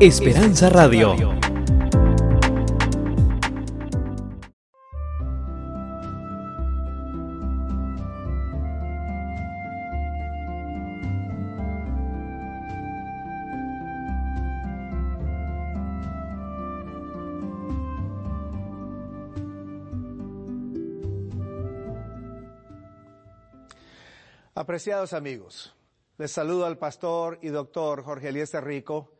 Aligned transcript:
Esperanza 0.00 0.70
Radio. 0.70 1.14
Apreciados 24.54 25.12
amigos, 25.12 25.74
les 26.16 26.30
saludo 26.30 26.64
al 26.64 26.78
pastor 26.78 27.38
y 27.42 27.48
doctor 27.48 28.02
Jorge 28.02 28.30
Eliezer 28.30 28.64
Rico, 28.64 29.19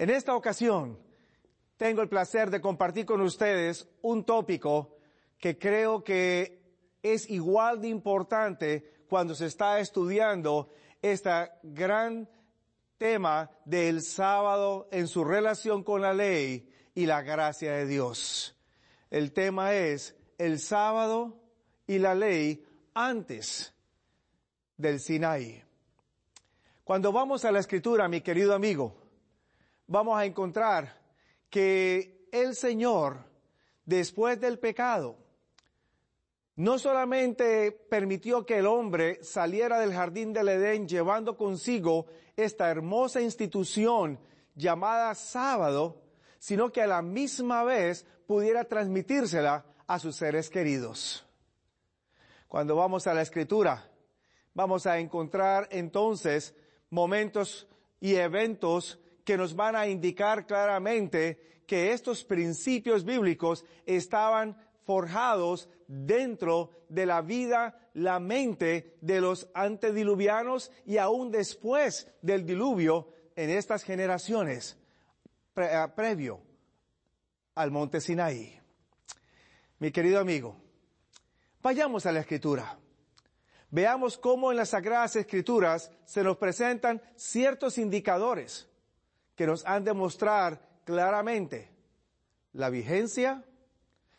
En 0.00 0.08
esta 0.08 0.34
ocasión, 0.34 0.98
tengo 1.76 2.00
el 2.00 2.08
placer 2.08 2.48
de 2.48 2.62
compartir 2.62 3.04
con 3.04 3.20
ustedes 3.20 3.86
un 4.00 4.24
tópico 4.24 4.96
que 5.38 5.58
creo 5.58 6.02
que 6.02 6.62
es 7.02 7.28
igual 7.28 7.82
de 7.82 7.88
importante 7.88 9.04
cuando 9.10 9.34
se 9.34 9.44
está 9.44 9.78
estudiando 9.78 10.70
este 11.02 11.50
gran 11.62 12.26
tema 12.96 13.50
del 13.66 14.00
sábado 14.00 14.88
en 14.90 15.06
su 15.06 15.22
relación 15.22 15.84
con 15.84 16.00
la 16.00 16.14
ley 16.14 16.66
y 16.94 17.04
la 17.04 17.20
gracia 17.20 17.72
de 17.72 17.84
Dios. 17.84 18.56
El 19.10 19.34
tema 19.34 19.74
es 19.74 20.16
el 20.38 20.60
sábado 20.60 21.36
y 21.86 21.98
la 21.98 22.14
ley 22.14 22.64
antes 22.94 23.74
del 24.78 24.98
Sinaí. 24.98 25.62
Cuando 26.84 27.12
vamos 27.12 27.44
a 27.44 27.52
la 27.52 27.58
escritura, 27.58 28.08
mi 28.08 28.22
querido 28.22 28.54
amigo, 28.54 28.99
vamos 29.90 30.16
a 30.16 30.24
encontrar 30.24 30.96
que 31.50 32.28
el 32.30 32.54
Señor, 32.54 33.24
después 33.84 34.40
del 34.40 34.60
pecado, 34.60 35.16
no 36.54 36.78
solamente 36.78 37.72
permitió 37.72 38.46
que 38.46 38.58
el 38.58 38.66
hombre 38.66 39.22
saliera 39.24 39.80
del 39.80 39.92
jardín 39.92 40.32
del 40.32 40.48
Edén 40.48 40.86
llevando 40.86 41.36
consigo 41.36 42.06
esta 42.36 42.70
hermosa 42.70 43.20
institución 43.20 44.20
llamada 44.54 45.12
sábado, 45.16 46.00
sino 46.38 46.70
que 46.70 46.82
a 46.82 46.86
la 46.86 47.02
misma 47.02 47.64
vez 47.64 48.06
pudiera 48.28 48.64
transmitírsela 48.64 49.64
a 49.88 49.98
sus 49.98 50.14
seres 50.14 50.50
queridos. 50.50 51.26
Cuando 52.46 52.76
vamos 52.76 53.08
a 53.08 53.14
la 53.14 53.22
escritura, 53.22 53.90
vamos 54.54 54.86
a 54.86 55.00
encontrar 55.00 55.66
entonces 55.72 56.54
momentos 56.90 57.66
y 57.98 58.14
eventos 58.14 59.00
que 59.24 59.36
nos 59.36 59.54
van 59.54 59.76
a 59.76 59.86
indicar 59.86 60.46
claramente 60.46 61.62
que 61.66 61.92
estos 61.92 62.24
principios 62.24 63.04
bíblicos 63.04 63.64
estaban 63.86 64.56
forjados 64.84 65.68
dentro 65.86 66.70
de 66.88 67.06
la 67.06 67.22
vida, 67.22 67.88
la 67.94 68.18
mente 68.18 68.96
de 69.00 69.20
los 69.20 69.48
antediluvianos 69.54 70.72
y 70.84 70.98
aún 70.98 71.30
después 71.30 72.08
del 72.22 72.44
diluvio 72.44 73.12
en 73.36 73.50
estas 73.50 73.84
generaciones, 73.84 74.76
eh, 75.56 75.86
previo 75.94 76.40
al 77.54 77.70
monte 77.70 78.00
Sinaí. 78.00 78.58
Mi 79.78 79.90
querido 79.92 80.20
amigo, 80.20 80.56
vayamos 81.62 82.06
a 82.06 82.12
la 82.12 82.20
escritura 82.20 82.80
veamos 83.70 84.18
cómo 84.18 84.50
en 84.50 84.56
las 84.56 84.70
Sagradas 84.70 85.16
Escrituras 85.16 85.90
se 86.04 86.22
nos 86.22 86.36
presentan 86.36 87.00
ciertos 87.16 87.78
indicadores 87.78 88.68
que 89.40 89.46
nos 89.46 89.64
han 89.64 89.84
de 89.84 89.94
mostrar 89.94 90.60
claramente 90.84 91.70
la 92.52 92.68
vigencia 92.68 93.42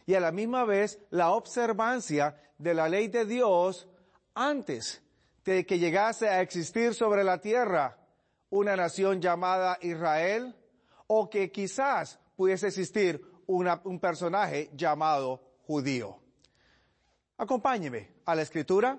y 0.08 0.16
a 0.16 0.20
la 0.20 0.32
misma 0.32 0.66
vez 0.66 1.00
la 1.12 1.30
observancia 1.30 2.42
de 2.58 2.74
la 2.74 2.90
ley 2.90 3.08
de 3.08 3.26
Dios 3.26 3.88
antes 4.34 5.04
de 5.46 5.64
que 5.64 5.78
llegase 5.78 6.28
a 6.28 6.42
existir 6.42 6.96
sobre 6.96 7.24
la 7.24 7.40
tierra 7.40 8.00
una 8.50 8.76
nación 8.76 9.22
llamada 9.22 9.78
Israel 9.82 10.56
o 11.06 11.30
que 11.30 11.52
quizás 11.52 12.20
pudiese 12.36 12.70
existir 12.70 13.24
un 13.46 14.00
personaje 14.00 14.72
llamado 14.74 15.40
judío. 15.68 16.18
Acompáñeme 17.38 18.10
a 18.26 18.34
la 18.34 18.42
escritura 18.42 18.98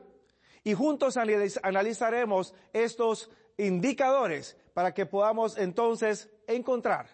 y 0.62 0.74
juntos 0.74 1.16
analizaremos 1.16 2.54
estos 2.72 3.28
indicadores 3.56 4.56
para 4.74 4.94
que 4.94 5.06
podamos 5.06 5.56
entonces 5.58 6.30
encontrar 6.46 7.08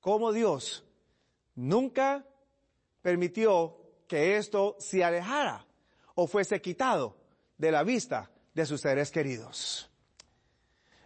cómo 0.00 0.32
Dios 0.32 0.84
nunca 1.54 2.24
permitió 3.02 3.76
que 4.06 4.36
esto 4.36 4.76
se 4.78 5.04
alejara 5.04 5.66
o 6.14 6.26
fuese 6.26 6.60
quitado 6.60 7.16
de 7.56 7.70
la 7.70 7.82
vista 7.82 8.30
de 8.54 8.66
sus 8.66 8.80
seres 8.80 9.10
queridos. 9.10 9.90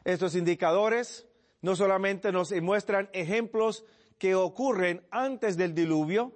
Estos 0.05 0.35
indicadores 0.35 1.27
no 1.61 1.77
solamente 1.77 2.33
nos 2.33 2.53
muestran 2.61 3.09
ejemplos 3.13 3.85
que 4.19 4.35
ocurren 4.35 5.07
antes 5.11 5.57
del 5.57 5.75
diluvio, 5.75 6.33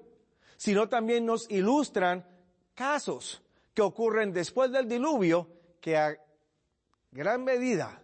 sino 0.57 0.89
también 0.89 1.27
nos 1.27 1.51
ilustran 1.51 2.27
casos 2.75 3.43
que 3.75 3.83
ocurren 3.83 4.33
después 4.33 4.73
del 4.73 4.89
diluvio 4.89 5.49
que 5.81 5.97
a 5.97 6.17
gran 7.13 7.45
medida 7.45 8.03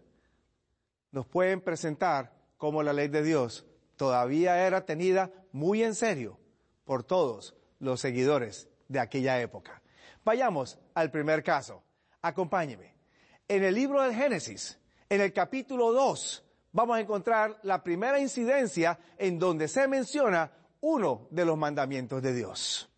nos 1.13 1.27
pueden 1.27 1.61
presentar 1.61 2.33
como 2.57 2.83
la 2.83 2.93
ley 2.93 3.09
de 3.09 3.23
Dios 3.23 3.67
todavía 3.97 4.67
era 4.67 4.85
tenida 4.85 5.31
muy 5.53 5.83
en 5.83 5.95
serio 5.95 6.41
por 6.85 7.05
todos 7.05 7.55
los 7.79 8.01
seguidores 8.01 8.69
de 8.89 8.99
aquella 8.99 9.41
época. 9.41 9.83
Vayamos 10.25 10.79
al 10.95 11.11
primer 11.11 11.43
caso. 11.43 11.83
Acompáñeme. 12.23 12.95
En 13.47 13.65
el 13.65 13.75
libro 13.75 14.03
del 14.03 14.15
Génesis, 14.15 14.79
en 15.09 15.21
el 15.21 15.33
capítulo 15.33 15.93
2, 15.93 16.45
vamos 16.73 16.97
a 16.97 17.01
encontrar 17.01 17.59
la 17.63 17.83
primera 17.83 18.19
incidencia 18.19 18.99
en 19.19 19.39
donde 19.39 19.69
se 19.69 19.87
menciona 19.89 20.53
uno 20.81 21.29
de 21.31 21.45
los 21.45 21.59
mandamientos 21.59 22.23
de 22.23 22.35
Dios. 22.35 22.89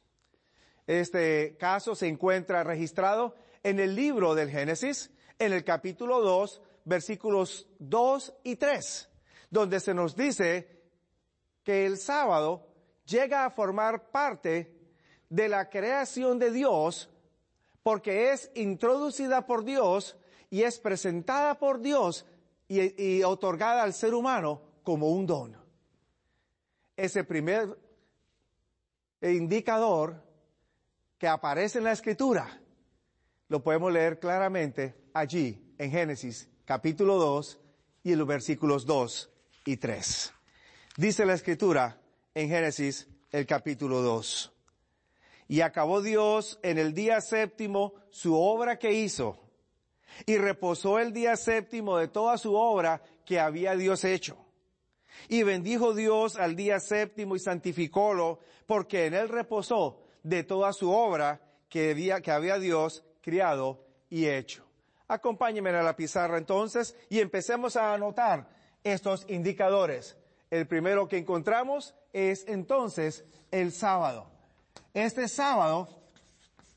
Este 0.86 1.56
caso 1.58 1.94
se 1.94 2.06
encuentra 2.06 2.62
registrado 2.62 3.34
en 3.62 3.80
el 3.80 3.94
libro 3.94 4.34
del 4.34 4.50
Génesis, 4.50 5.10
en 5.38 5.52
el 5.52 5.64
capítulo 5.64 6.20
2, 6.20 6.62
versículos 6.84 7.66
2 7.78 8.34
y 8.44 8.56
3, 8.56 9.08
donde 9.50 9.80
se 9.80 9.94
nos 9.94 10.14
dice 10.14 10.82
que 11.62 11.86
el 11.86 11.98
sábado 11.98 12.66
llega 13.06 13.44
a 13.44 13.50
formar 13.50 14.10
parte 14.10 14.74
de 15.28 15.48
la 15.48 15.68
creación 15.68 16.38
de 16.38 16.50
Dios 16.50 17.10
porque 17.82 18.32
es 18.32 18.50
introducida 18.54 19.46
por 19.46 19.64
Dios 19.64 20.16
y 20.50 20.62
es 20.62 20.78
presentada 20.78 21.58
por 21.58 21.80
Dios 21.80 22.24
y, 22.68 23.22
otorgada 23.22 23.82
al 23.82 23.92
ser 23.92 24.14
humano 24.14 24.62
como 24.82 25.10
un 25.10 25.26
don. 25.26 25.56
Ese 26.96 27.24
primer 27.24 27.78
indicador 29.20 30.22
que 31.18 31.28
aparece 31.28 31.78
en 31.78 31.84
la 31.84 31.92
escritura, 31.92 32.60
lo 33.48 33.62
podemos 33.62 33.92
leer 33.92 34.18
claramente 34.18 34.94
allí 35.12 35.74
en 35.78 35.90
Génesis 35.90 36.48
capítulo 36.64 37.16
2 37.16 37.58
y 38.04 38.14
los 38.14 38.26
versículos 38.26 38.86
2 38.86 39.30
y 39.66 39.76
3. 39.76 40.32
Dice 40.96 41.26
la 41.26 41.34
escritura 41.34 42.00
en 42.34 42.48
Génesis 42.48 43.06
el 43.30 43.46
capítulo 43.46 44.00
2. 44.00 44.52
Y 45.48 45.60
acabó 45.60 46.00
Dios 46.00 46.58
en 46.62 46.78
el 46.78 46.94
día 46.94 47.20
séptimo 47.20 47.94
su 48.10 48.34
obra 48.34 48.78
que 48.78 48.92
hizo, 48.92 49.38
y 50.26 50.38
reposó 50.38 50.98
el 50.98 51.12
día 51.12 51.36
séptimo 51.36 51.98
de 51.98 52.08
toda 52.08 52.38
su 52.38 52.54
obra 52.54 53.02
que 53.26 53.40
había 53.40 53.76
Dios 53.76 54.04
hecho. 54.04 54.38
Y 55.28 55.42
bendijo 55.42 55.94
Dios 55.94 56.36
al 56.36 56.56
día 56.56 56.80
séptimo 56.80 57.36
y 57.36 57.40
santificólo, 57.40 58.40
porque 58.66 59.06
en 59.06 59.14
él 59.14 59.28
reposó 59.28 60.00
de 60.22 60.44
toda 60.44 60.72
su 60.72 60.90
obra 60.90 61.40
que 61.68 61.90
había, 61.90 62.20
que 62.20 62.30
había 62.30 62.58
Dios 62.58 63.04
criado 63.20 63.84
y 64.08 64.26
hecho. 64.26 64.64
Acompáñenme 65.08 65.70
a 65.70 65.82
la 65.82 65.96
pizarra 65.96 66.38
entonces 66.38 66.96
y 67.10 67.20
empecemos 67.20 67.76
a 67.76 67.92
anotar 67.92 68.48
estos 68.82 69.24
indicadores. 69.28 70.16
El 70.50 70.66
primero 70.66 71.08
que 71.08 71.18
encontramos 71.18 71.94
es 72.12 72.44
entonces 72.48 73.24
el 73.50 73.72
sábado. 73.72 74.30
Este 74.94 75.28
sábado 75.28 75.88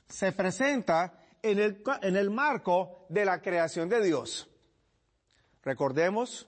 se 0.10 0.32
presenta 0.32 1.14
en 1.42 1.60
el, 1.60 1.84
en 2.02 2.16
el 2.16 2.30
marco 2.30 3.06
de 3.10 3.26
la 3.26 3.42
creación 3.42 3.88
de 3.88 4.02
Dios. 4.02 4.50
Recordemos, 5.64 6.48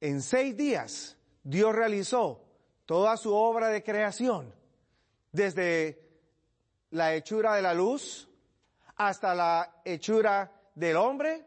en 0.00 0.22
seis 0.22 0.56
días 0.56 1.16
Dios 1.42 1.74
realizó 1.74 2.44
toda 2.86 3.16
su 3.16 3.34
obra 3.34 3.68
de 3.68 3.82
creación, 3.82 4.54
desde 5.32 6.08
la 6.90 7.14
hechura 7.14 7.54
de 7.54 7.62
la 7.62 7.74
luz 7.74 8.29
hasta 9.00 9.34
la 9.34 9.80
hechura 9.82 10.52
del 10.74 10.96
hombre, 10.96 11.46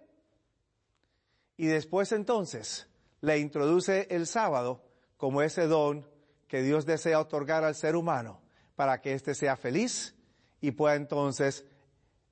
y 1.55 1.67
después 1.67 2.11
entonces 2.11 2.87
le 3.21 3.37
introduce 3.37 4.07
el 4.09 4.25
sábado 4.25 4.83
como 5.17 5.43
ese 5.43 5.67
don 5.67 6.09
que 6.47 6.63
Dios 6.63 6.87
desea 6.87 7.19
otorgar 7.19 7.63
al 7.63 7.75
ser 7.75 7.95
humano 7.95 8.41
para 8.75 9.01
que 9.01 9.13
éste 9.13 9.35
sea 9.35 9.55
feliz 9.55 10.15
y 10.61 10.71
pueda 10.71 10.95
entonces 10.95 11.63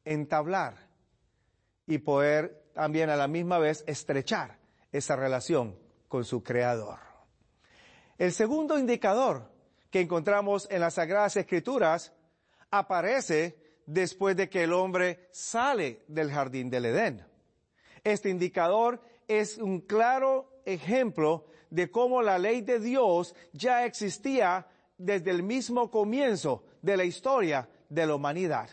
entablar 0.05 0.89
y 1.85 1.99
poder 1.99 2.71
también 2.73 3.11
a 3.11 3.15
la 3.15 3.27
misma 3.27 3.59
vez 3.59 3.83
estrechar 3.85 4.57
esa 4.91 5.15
relación 5.15 5.77
con 6.07 6.25
su 6.25 6.41
creador. 6.41 6.97
El 8.17 8.31
segundo 8.31 8.79
indicador 8.79 9.51
que 9.91 10.01
encontramos 10.01 10.67
en 10.71 10.81
las 10.81 10.95
Sagradas 10.95 11.37
Escrituras 11.37 12.11
aparece 12.71 13.60
después 13.93 14.37
de 14.37 14.49
que 14.49 14.63
el 14.63 14.71
hombre 14.71 15.27
sale 15.31 16.03
del 16.07 16.31
jardín 16.31 16.69
del 16.69 16.85
Edén. 16.85 17.25
Este 18.03 18.29
indicador 18.29 19.01
es 19.27 19.57
un 19.57 19.81
claro 19.81 20.61
ejemplo 20.65 21.45
de 21.69 21.91
cómo 21.91 22.21
la 22.21 22.39
ley 22.39 22.61
de 22.61 22.79
Dios 22.79 23.35
ya 23.51 23.85
existía 23.85 24.65
desde 24.97 25.31
el 25.31 25.43
mismo 25.43 25.91
comienzo 25.91 26.63
de 26.81 26.95
la 26.95 27.03
historia 27.03 27.69
de 27.89 28.05
la 28.05 28.15
humanidad. 28.15 28.69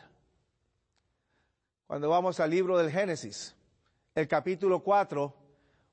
Cuando 1.88 2.09
vamos 2.09 2.38
al 2.38 2.50
libro 2.50 2.79
del 2.79 2.93
Génesis, 2.93 3.56
el 4.14 4.29
capítulo 4.29 4.85
4, 4.85 5.35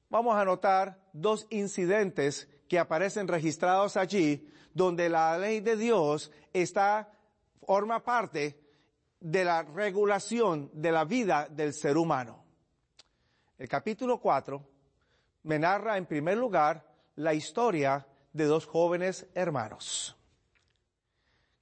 vamos 0.09 0.35
a 0.35 0.45
notar 0.45 0.99
dos 1.13 1.47
incidentes 1.49 2.47
que 2.67 2.77
aparecen 2.77 3.27
registrados 3.27 3.97
allí, 3.97 4.47
donde 4.73 5.09
la 5.09 5.37
ley 5.37 5.61
de 5.61 5.77
Dios 5.77 6.31
está, 6.53 7.11
forma 7.65 8.03
parte 8.03 8.64
de 9.25 9.43
la 9.43 9.63
regulación 9.63 10.69
de 10.71 10.91
la 10.91 11.03
vida 11.03 11.47
del 11.49 11.73
ser 11.73 11.97
humano. 11.97 12.45
El 13.57 13.67
capítulo 13.67 14.19
4 14.19 14.63
me 15.41 15.57
narra 15.57 15.97
en 15.97 16.05
primer 16.05 16.37
lugar 16.37 16.85
la 17.15 17.33
historia 17.33 18.05
de 18.33 18.45
dos 18.45 18.67
jóvenes 18.67 19.25
hermanos. 19.33 20.15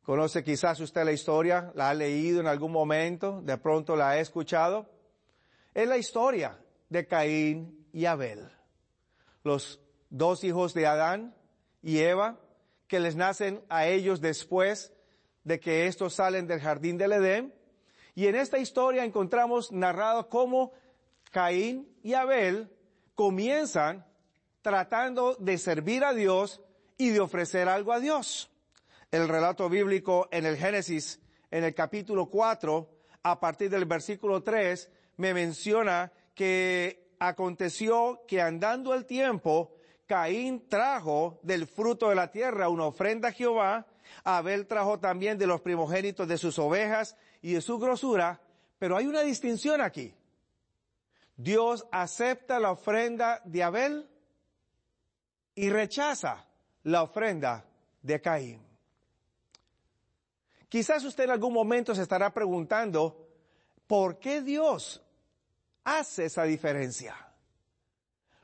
Conoce 0.02 0.44
quizás 0.44 0.82
usted 0.82 1.06
la 1.06 1.14
historia, 1.14 1.72
la 1.74 1.90
ha 1.90 1.94
leído 1.94 2.42
en 2.42 2.48
algún 2.48 2.74
momento, 2.74 3.40
de 3.42 3.58
pronto 3.58 3.96
la 3.96 4.10
ha 4.10 4.20
escuchado. 4.20 4.90
Es 5.74 5.88
la 5.88 5.96
historia 5.96 6.60
de 6.90 7.08
Caín 7.08 7.88
y 7.94 8.04
Abel, 8.04 8.52
los 9.46 9.80
dos 10.10 10.44
hijos 10.44 10.74
de 10.74 10.86
Adán 10.86 11.34
y 11.82 12.00
Eva, 12.00 12.42
que 12.90 13.00
les 13.00 13.16
nacen 13.16 13.64
a 13.70 13.88
ellos 13.88 14.20
después 14.20 14.92
de 15.44 15.60
que 15.60 15.88
estos 15.88 16.16
salen 16.16 16.48
del 16.48 16.60
jardín 16.60 16.98
del 16.98 17.14
Edén. 17.14 17.54
Y 18.16 18.28
en 18.28 18.36
esta 18.36 18.58
historia 18.58 19.04
encontramos 19.04 19.72
narrado 19.72 20.30
cómo 20.30 20.72
Caín 21.32 21.88
y 22.04 22.14
Abel 22.14 22.70
comienzan 23.16 24.06
tratando 24.62 25.36
de 25.36 25.58
servir 25.58 26.04
a 26.04 26.14
Dios 26.14 26.62
y 26.98 27.10
de 27.10 27.20
ofrecer 27.20 27.68
algo 27.68 27.92
a 27.92 28.00
Dios 28.00 28.50
el 29.14 29.30
relato 29.30 29.70
bíblico 29.70 30.28
en 30.32 30.48
el 30.48 30.58
Génesis, 30.58 31.20
en 31.52 31.64
el 31.64 31.76
capítulo 31.76 32.32
4, 32.32 32.90
a 33.22 33.40
partir 33.40 33.70
del 33.70 33.86
versículo 33.86 34.42
3, 34.42 34.90
me 35.18 35.36
menciona 35.36 36.12
que 36.34 37.12
aconteció 37.20 38.24
que 38.28 38.42
andando 38.42 38.92
el 38.92 39.06
tiempo, 39.06 39.76
Caín 40.08 40.68
trajo 40.68 41.40
del 41.44 41.68
fruto 41.68 42.10
de 42.10 42.16
la 42.16 42.32
tierra 42.32 42.70
una 42.70 42.86
ofrenda 42.86 43.28
a 43.28 43.32
Jehová, 43.34 43.86
Abel 44.24 44.68
trajo 44.68 45.00
también 45.00 45.38
de 45.38 45.48
los 45.48 45.62
primogénitos 45.62 46.28
de 46.28 46.38
sus 46.38 46.60
ovejas 46.60 47.16
y 47.42 47.54
de 47.54 47.62
su 47.62 47.80
grosura, 47.80 48.42
pero 48.80 48.98
hay 48.98 49.08
una 49.08 49.22
distinción 49.22 49.82
aquí. 49.82 50.16
Dios 51.36 51.86
acepta 51.92 52.60
la 52.60 52.72
ofrenda 52.72 53.42
de 53.46 53.64
Abel 53.64 54.10
y 55.56 55.70
rechaza 55.70 56.46
la 56.84 57.04
ofrenda 57.04 57.66
de 58.02 58.22
Caín. 58.22 58.62
Quizás 60.70 61.04
usted 61.04 61.26
en 61.26 61.32
algún 61.32 61.54
momento 61.54 61.94
se 61.94 62.02
estará 62.02 62.34
preguntando, 62.34 63.28
¿por 63.86 64.20
qué 64.20 64.42
Dios 64.42 65.04
hace 65.84 66.26
esa 66.26 66.44
diferencia? 66.44 67.16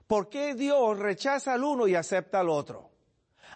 ¿Por 0.06 0.30
qué 0.30 0.56
Dios 0.56 0.98
rechaza 0.98 1.54
al 1.54 1.64
uno 1.64 1.88
y 1.88 1.96
acepta 1.96 2.40
al 2.40 2.50
otro? 2.50 2.90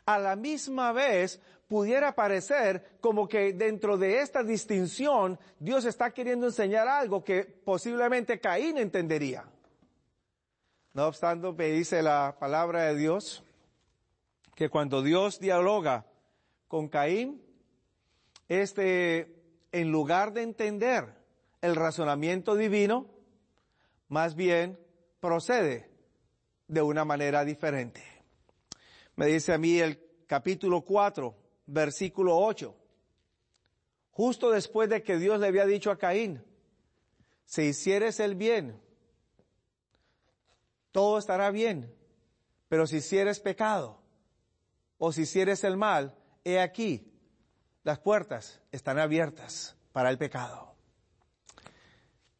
A 0.05 0.19
la 0.19 0.35
misma 0.35 0.91
vez, 0.91 1.39
pudiera 1.73 2.13
parecer 2.13 2.99
como 3.01 3.27
que 3.27 3.51
dentro 3.51 3.97
de 3.97 4.19
esta 4.19 4.43
distinción 4.43 5.39
Dios 5.57 5.85
está 5.85 6.11
queriendo 6.11 6.45
enseñar 6.45 6.87
algo 6.87 7.23
que 7.23 7.45
posiblemente 7.45 8.39
Caín 8.39 8.77
entendería. 8.77 9.43
No 10.93 11.07
obstante, 11.07 11.51
me 11.51 11.69
dice 11.69 12.03
la 12.03 12.37
palabra 12.39 12.83
de 12.83 12.95
Dios 12.95 13.43
que 14.53 14.69
cuando 14.69 15.01
Dios 15.01 15.39
dialoga 15.39 16.05
con 16.67 16.89
Caín, 16.89 17.41
este, 18.47 19.35
en 19.71 19.91
lugar 19.91 20.31
de 20.31 20.43
entender 20.43 21.11
el 21.59 21.75
razonamiento 21.75 22.55
divino, 22.55 23.07
más 24.09 24.35
bien 24.35 24.77
procede 25.19 25.89
de 26.67 26.83
una 26.83 27.03
manera 27.03 27.43
diferente. 27.43 28.03
Me 29.15 29.25
dice 29.25 29.53
a 29.53 29.57
mí 29.57 29.79
el 29.79 29.99
capítulo 30.27 30.81
4, 30.81 31.42
versículo 31.65 32.37
8, 32.37 32.75
justo 34.11 34.51
después 34.51 34.89
de 34.89 35.03
que 35.03 35.17
Dios 35.17 35.39
le 35.39 35.47
había 35.47 35.65
dicho 35.65 35.91
a 35.91 35.97
Caín, 35.97 36.43
si 37.45 37.63
hicieres 37.63 38.19
el 38.19 38.35
bien, 38.35 38.81
todo 40.91 41.17
estará 41.17 41.49
bien, 41.51 41.93
pero 42.69 42.87
si 42.87 42.97
hicieres 42.97 43.39
pecado 43.39 43.99
o 44.97 45.11
si 45.11 45.23
hicieres 45.23 45.63
el 45.63 45.77
mal, 45.77 46.15
he 46.43 46.59
aquí, 46.59 47.11
las 47.83 47.99
puertas 47.99 48.61
están 48.71 48.99
abiertas 48.99 49.75
para 49.91 50.09
el 50.09 50.17
pecado. 50.17 50.75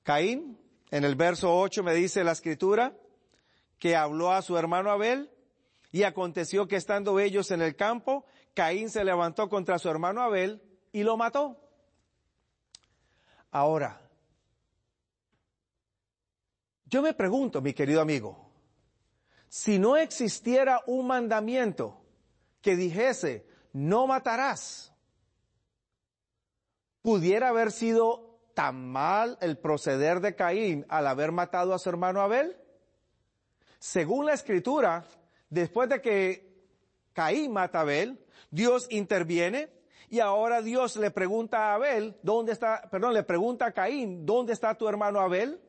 Caín, 0.04 0.60
en 0.92 1.04
el 1.04 1.16
verso 1.16 1.56
8 1.58 1.84
me 1.84 1.94
dice 1.94 2.24
la 2.24 2.34
escritura, 2.34 2.96
que 3.80 3.96
habló 3.96 4.32
a 4.32 4.42
su 4.42 4.58
hermano 4.58 4.92
Abel, 4.92 5.30
y 5.92 6.04
aconteció 6.04 6.68
que 6.68 6.76
estando 6.76 7.20
ellos 7.20 7.52
en 7.52 7.62
el 7.62 7.76
campo, 7.76 8.26
Caín 8.54 8.90
se 8.90 9.04
levantó 9.04 9.50
contra 9.50 9.80
su 9.80 9.90
hermano 9.90 10.22
Abel 10.22 10.62
y 10.92 11.04
lo 11.04 11.18
mató. 11.18 11.60
Ahora, 13.52 14.02
yo 16.86 17.02
me 17.02 17.14
pregunto, 17.14 17.62
mi 17.62 17.74
querido 17.74 18.02
amigo, 18.02 18.52
si 19.48 19.80
no 19.80 19.98
existiera 19.98 20.82
un 20.88 21.08
mandamiento 21.08 22.02
que 22.62 22.76
dijese, 22.76 23.48
no 23.74 24.08
matarás, 24.08 24.94
¿Pudiera 27.04 27.50
haber 27.50 27.74
sido 27.74 28.40
tan 28.54 28.88
mal 28.88 29.38
el 29.42 29.58
proceder 29.58 30.22
de 30.22 30.38
Caín 30.38 30.86
al 30.88 31.06
haber 31.06 31.34
matado 31.34 31.74
a 31.74 31.80
su 31.80 31.90
hermano 31.90 32.22
Abel? 32.22 32.56
Según 33.78 34.26
la 34.26 34.34
escritura, 34.34 35.04
después 35.50 35.90
de 35.90 36.02
que 36.02 36.66
Caín 37.12 37.52
mata 37.52 37.80
a 37.80 37.82
Abel, 37.82 38.23
Dios 38.54 38.88
interviene 38.90 39.70
y 40.10 40.20
ahora 40.20 40.62
Dios 40.62 40.96
le 40.98 41.12
pregunta 41.12 41.72
a 41.72 41.74
Abel, 41.76 42.16
¿dónde 42.22 42.52
está, 42.52 42.88
perdón, 42.90 43.14
le 43.14 43.24
pregunta 43.24 43.66
a 43.66 43.72
Caín, 43.72 44.26
¿dónde 44.26 44.54
está 44.54 44.76
tu 44.76 44.88
hermano 44.88 45.20
Abel? 45.20 45.60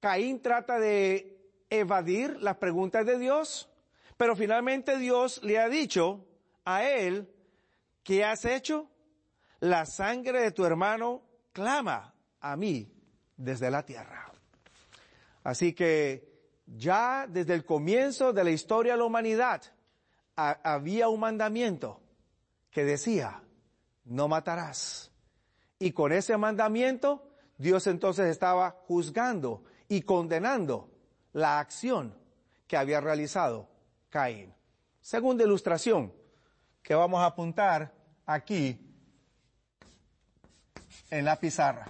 Caín 0.00 0.42
trata 0.42 0.78
de 0.78 1.38
evadir 1.70 2.40
las 2.42 2.56
preguntas 2.58 3.06
de 3.06 3.18
Dios, 3.18 3.68
pero 4.16 4.36
finalmente 4.36 4.98
Dios 4.98 5.42
le 5.42 5.58
ha 5.58 5.68
dicho 5.68 6.24
a 6.64 6.84
él, 6.84 7.28
¿qué 8.02 8.24
has 8.24 8.44
hecho? 8.44 8.90
la 9.60 9.86
sangre 9.86 10.42
de 10.42 10.52
tu 10.52 10.64
hermano 10.64 11.22
clama 11.52 12.14
a 12.40 12.56
mí 12.56 12.92
desde 13.36 13.70
la 13.70 13.84
tierra. 13.84 14.32
Así 15.42 15.72
que 15.72 16.36
ya 16.66 17.26
desde 17.28 17.54
el 17.54 17.64
comienzo 17.64 18.32
de 18.32 18.44
la 18.44 18.50
historia 18.50 18.92
de 18.92 18.98
la 18.98 19.04
humanidad 19.04 19.62
había 20.36 21.08
un 21.08 21.20
mandamiento 21.20 22.00
que 22.70 22.84
decía, 22.84 23.42
no 24.04 24.28
matarás. 24.28 25.10
Y 25.78 25.92
con 25.92 26.12
ese 26.12 26.36
mandamiento 26.36 27.30
Dios 27.58 27.86
entonces 27.86 28.26
estaba 28.26 28.70
juzgando 28.86 29.64
y 29.88 30.02
condenando 30.02 30.90
la 31.32 31.58
acción 31.58 32.14
que 32.66 32.76
había 32.76 33.00
realizado 33.00 33.68
Caín. 34.10 34.54
Segunda 35.00 35.44
ilustración 35.44 36.12
que 36.82 36.94
vamos 36.94 37.20
a 37.20 37.26
apuntar 37.26 37.92
aquí 38.26 38.78
en 41.10 41.24
la 41.24 41.36
pizarra. 41.36 41.86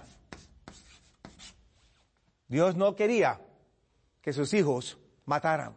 Dios 2.47 2.75
no 2.75 2.95
quería 2.95 3.41
que 4.21 4.31
sus 4.31 4.53
hijos 4.53 4.97
mataran. 5.25 5.75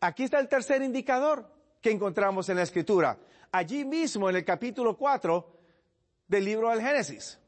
Aquí 0.00 0.22
está 0.22 0.38
el 0.38 0.48
tercer 0.48 0.82
indicador 0.82 1.57
que 1.80 1.90
encontramos 1.90 2.48
en 2.48 2.56
la 2.56 2.62
escritura. 2.62 3.18
Allí 3.52 3.84
mismo 3.84 4.28
en 4.28 4.36
el 4.36 4.44
capítulo 4.44 4.96
4 4.96 5.58
del 6.26 6.44
libro 6.44 6.70
del 6.70 6.80
Génesis. 6.80 7.38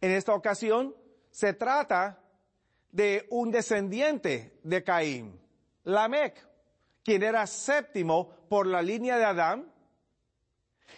En 0.00 0.10
esta 0.10 0.34
ocasión 0.34 0.94
se 1.30 1.52
trata 1.54 2.20
de 2.90 3.26
un 3.30 3.50
descendiente 3.50 4.60
de 4.62 4.84
Caín, 4.84 5.40
Lamec, 5.84 6.46
quien 7.02 7.22
era 7.22 7.46
séptimo 7.46 8.30
por 8.48 8.66
la 8.66 8.82
línea 8.82 9.18
de 9.18 9.24
Adán. 9.24 9.72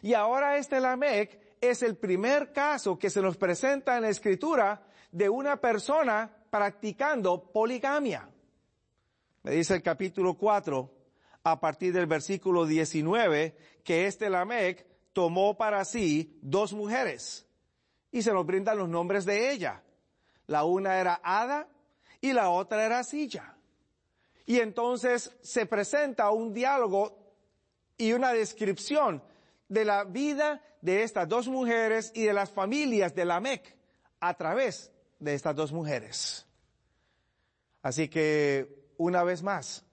Y 0.03 0.15
ahora 0.15 0.57
este 0.57 0.81
Lamec 0.81 1.41
es 1.61 1.83
el 1.83 1.97
primer 1.97 2.53
caso 2.53 2.99
que 2.99 3.11
se 3.11 3.23
nos 3.23 3.37
presenta 3.37 3.97
en 3.97 4.03
la 4.03 4.11
escritura 4.11 4.87
de 5.11 5.29
una 5.29 5.61
persona 5.61 6.31
practicando 6.51 7.51
poligamia. 7.51 8.29
Me 9.43 9.53
dice 9.53 9.75
el 9.75 9.83
capítulo 9.83 10.35
4, 10.35 10.96
a 11.47 11.61
partir 11.61 11.93
del 11.93 12.07
versículo 12.07 12.67
19, 12.67 13.55
que 13.85 14.09
este 14.09 14.29
Lamec 14.29 14.85
tomó 15.13 15.57
para 15.57 15.85
sí 15.85 16.41
dos 16.43 16.73
mujeres 16.73 17.47
y 18.11 18.23
se 18.23 18.33
nos 18.33 18.45
brindan 18.45 18.79
los 18.79 18.89
nombres 18.89 19.25
de 19.25 19.53
ella. 19.53 19.85
La 20.49 20.65
una 20.65 20.99
era 20.99 21.21
Ada 21.23 21.69
y 22.21 22.33
la 22.33 22.51
otra 22.51 22.85
era 22.85 23.05
Silla. 23.05 23.57
Y 24.45 24.59
entonces 24.59 25.37
se 25.41 25.67
presenta 25.67 26.33
un 26.33 26.53
diálogo 26.53 27.17
y 27.97 28.13
una 28.13 28.33
descripción 28.33 29.23
de 29.69 29.85
la 29.85 30.03
vida 30.03 30.61
de 30.81 31.05
estas 31.05 31.29
dos 31.29 31.47
mujeres 31.47 32.11
y 32.13 32.25
de 32.25 32.33
las 32.33 32.51
familias 32.51 33.15
de 33.15 33.25
Lamec 33.25 33.77
a 34.19 34.35
través 34.35 34.91
de 35.21 35.35
estas 35.35 35.55
dos 35.55 35.71
mujeres. 35.71 36.45
Así 37.83 38.09
que, 38.09 38.91
una 38.97 39.23
vez 39.23 39.45
más, 39.45 39.86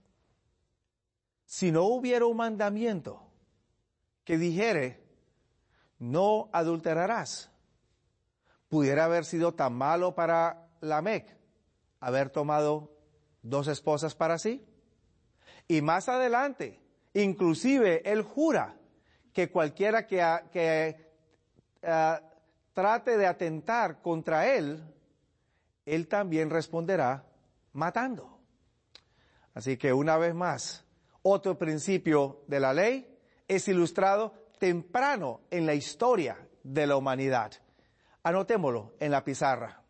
si 1.53 1.72
no 1.72 1.83
hubiera 1.83 2.25
un 2.25 2.38
mandamiento 2.38 3.29
que 4.24 4.39
dijere 4.39 5.03
no 6.00 6.50
adulterarás. 6.51 7.51
Pudiera 8.69 9.05
haber 9.05 9.24
sido 9.24 9.53
tan 9.53 9.74
malo 9.74 10.15
para 10.15 10.67
Lamec 10.81 11.38
haber 12.00 12.31
tomado 12.31 12.98
dos 13.43 13.67
esposas 13.67 14.15
para 14.15 14.39
sí. 14.39 14.65
Y 15.67 15.83
más 15.83 16.10
adelante, 16.10 16.81
inclusive 17.13 18.01
él 18.12 18.24
jura 18.24 18.75
que 19.31 19.51
cualquiera 19.51 20.07
que, 20.07 20.24
ah, 21.83 22.22
trate 22.74 23.15
de 23.15 23.27
atentar 23.27 24.01
contra 24.01 24.55
él, 24.55 24.83
él 25.86 26.07
también 26.07 26.50
responderá 26.50 27.27
matando. 27.74 28.39
Así 29.53 29.77
que 29.77 29.93
una 29.93 30.17
vez 30.17 30.33
más, 30.33 30.82
otro 31.23 31.57
principio 31.57 32.43
de 32.47 32.59
la 32.59 32.73
ley 32.73 33.17
es 33.47 33.67
ilustrado 33.67 34.33
temprano 34.59 35.41
en 35.49 35.65
la 35.65 35.73
historia 35.73 36.37
de 36.63 36.87
la 36.87 36.95
humanidad. 36.95 37.51
Anotémoslo 38.23 38.93
en 38.99 39.11
la 39.11 39.23
pizarra. 39.23 39.81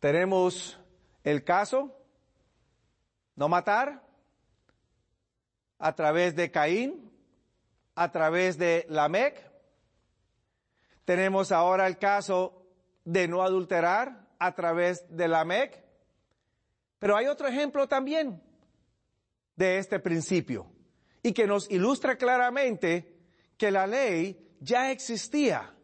Tenemos 0.00 0.78
el 1.24 1.42
caso, 1.42 1.96
no 3.34 3.48
matar, 3.48 4.02
a 5.78 5.94
través 5.94 6.36
de 6.36 6.50
Caín, 6.50 7.10
a 7.94 8.10
través 8.12 8.58
de 8.58 8.86
Lamec. 8.88 9.50
Tenemos 11.04 11.50
ahora 11.50 11.86
el 11.86 11.98
caso 11.98 12.65
de 13.06 13.28
no 13.28 13.42
adulterar 13.42 14.26
a 14.38 14.54
través 14.54 15.06
de 15.08 15.28
Lamec. 15.28 15.82
Pero 16.98 17.16
hay 17.16 17.26
otro 17.26 17.48
ejemplo 17.48 17.88
también 17.88 18.42
de 19.54 19.78
este 19.78 19.98
principio 20.00 20.66
y 21.22 21.32
que 21.32 21.46
nos 21.46 21.70
ilustra 21.70 22.16
claramente 22.16 23.16
que 23.56 23.70
la 23.70 23.86
ley 23.86 24.54
ya 24.60 24.90
existía 24.90 25.74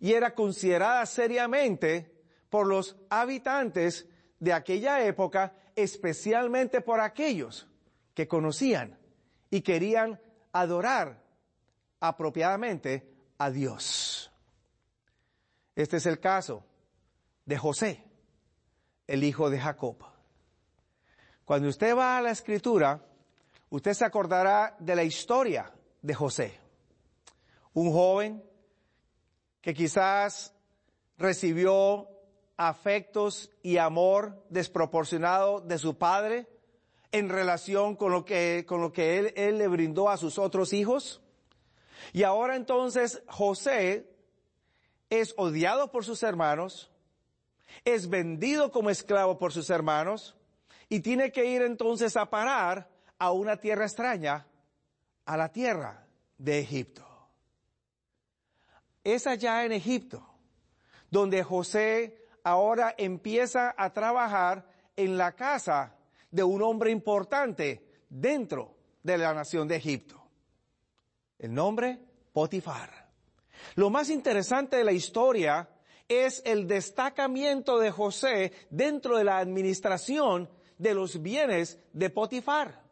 y 0.00 0.12
era 0.12 0.34
considerada 0.34 1.04
seriamente 1.06 2.14
por 2.48 2.66
los 2.66 2.96
habitantes 3.10 4.06
de 4.38 4.52
aquella 4.52 5.04
época, 5.04 5.54
especialmente 5.74 6.80
por 6.80 7.00
aquellos 7.00 7.66
que 8.14 8.28
conocían 8.28 8.98
y 9.50 9.62
querían 9.62 10.20
adorar 10.52 11.20
apropiadamente 12.00 13.10
a 13.38 13.50
Dios. 13.50 14.13
Este 15.74 15.96
es 15.96 16.06
el 16.06 16.20
caso 16.20 16.64
de 17.44 17.58
José, 17.58 18.04
el 19.06 19.24
hijo 19.24 19.50
de 19.50 19.58
Jacob. 19.58 19.96
Cuando 21.44 21.68
usted 21.68 21.96
va 21.96 22.16
a 22.16 22.22
la 22.22 22.30
escritura, 22.30 23.04
usted 23.70 23.92
se 23.92 24.04
acordará 24.04 24.76
de 24.78 24.94
la 24.94 25.02
historia 25.02 25.72
de 26.00 26.14
José. 26.14 26.58
Un 27.72 27.92
joven 27.92 28.44
que 29.60 29.74
quizás 29.74 30.54
recibió 31.18 32.08
afectos 32.56 33.50
y 33.62 33.78
amor 33.78 34.44
desproporcionado 34.48 35.60
de 35.60 35.78
su 35.78 35.98
padre 35.98 36.46
en 37.10 37.28
relación 37.28 37.96
con 37.96 38.12
lo 38.12 38.24
que, 38.24 38.64
con 38.66 38.80
lo 38.80 38.92
que 38.92 39.18
él, 39.18 39.32
él 39.36 39.58
le 39.58 39.68
brindó 39.68 40.08
a 40.08 40.16
sus 40.16 40.38
otros 40.38 40.72
hijos. 40.72 41.20
Y 42.12 42.22
ahora 42.22 42.54
entonces 42.54 43.22
José 43.26 44.13
es 45.10 45.34
odiado 45.36 45.90
por 45.90 46.04
sus 46.04 46.22
hermanos, 46.22 46.90
es 47.84 48.08
vendido 48.08 48.70
como 48.70 48.90
esclavo 48.90 49.38
por 49.38 49.52
sus 49.52 49.70
hermanos, 49.70 50.36
y 50.88 51.00
tiene 51.00 51.32
que 51.32 51.44
ir 51.44 51.62
entonces 51.62 52.16
a 52.16 52.30
parar 52.30 52.90
a 53.18 53.32
una 53.32 53.56
tierra 53.56 53.84
extraña, 53.84 54.46
a 55.24 55.36
la 55.36 55.50
tierra 55.50 56.06
de 56.38 56.60
Egipto. 56.60 57.06
Es 59.02 59.26
allá 59.26 59.64
en 59.64 59.72
Egipto 59.72 60.34
donde 61.14 61.44
José 61.44 62.26
ahora 62.42 62.92
empieza 62.98 63.72
a 63.78 63.92
trabajar 63.92 64.66
en 64.96 65.16
la 65.16 65.32
casa 65.36 65.94
de 66.28 66.42
un 66.42 66.60
hombre 66.60 66.90
importante 66.90 68.02
dentro 68.08 68.74
de 69.00 69.18
la 69.18 69.32
nación 69.32 69.68
de 69.68 69.76
Egipto. 69.76 70.20
El 71.38 71.54
nombre, 71.54 72.00
Potifar. 72.32 73.03
Lo 73.74 73.90
más 73.90 74.10
interesante 74.10 74.76
de 74.76 74.84
la 74.84 74.92
historia 74.92 75.68
es 76.08 76.42
el 76.44 76.66
destacamiento 76.66 77.78
de 77.78 77.90
José 77.90 78.52
dentro 78.70 79.16
de 79.16 79.24
la 79.24 79.38
administración 79.38 80.50
de 80.78 80.94
los 80.94 81.22
bienes 81.22 81.78
de 81.92 82.10
Potifar. 82.10 82.82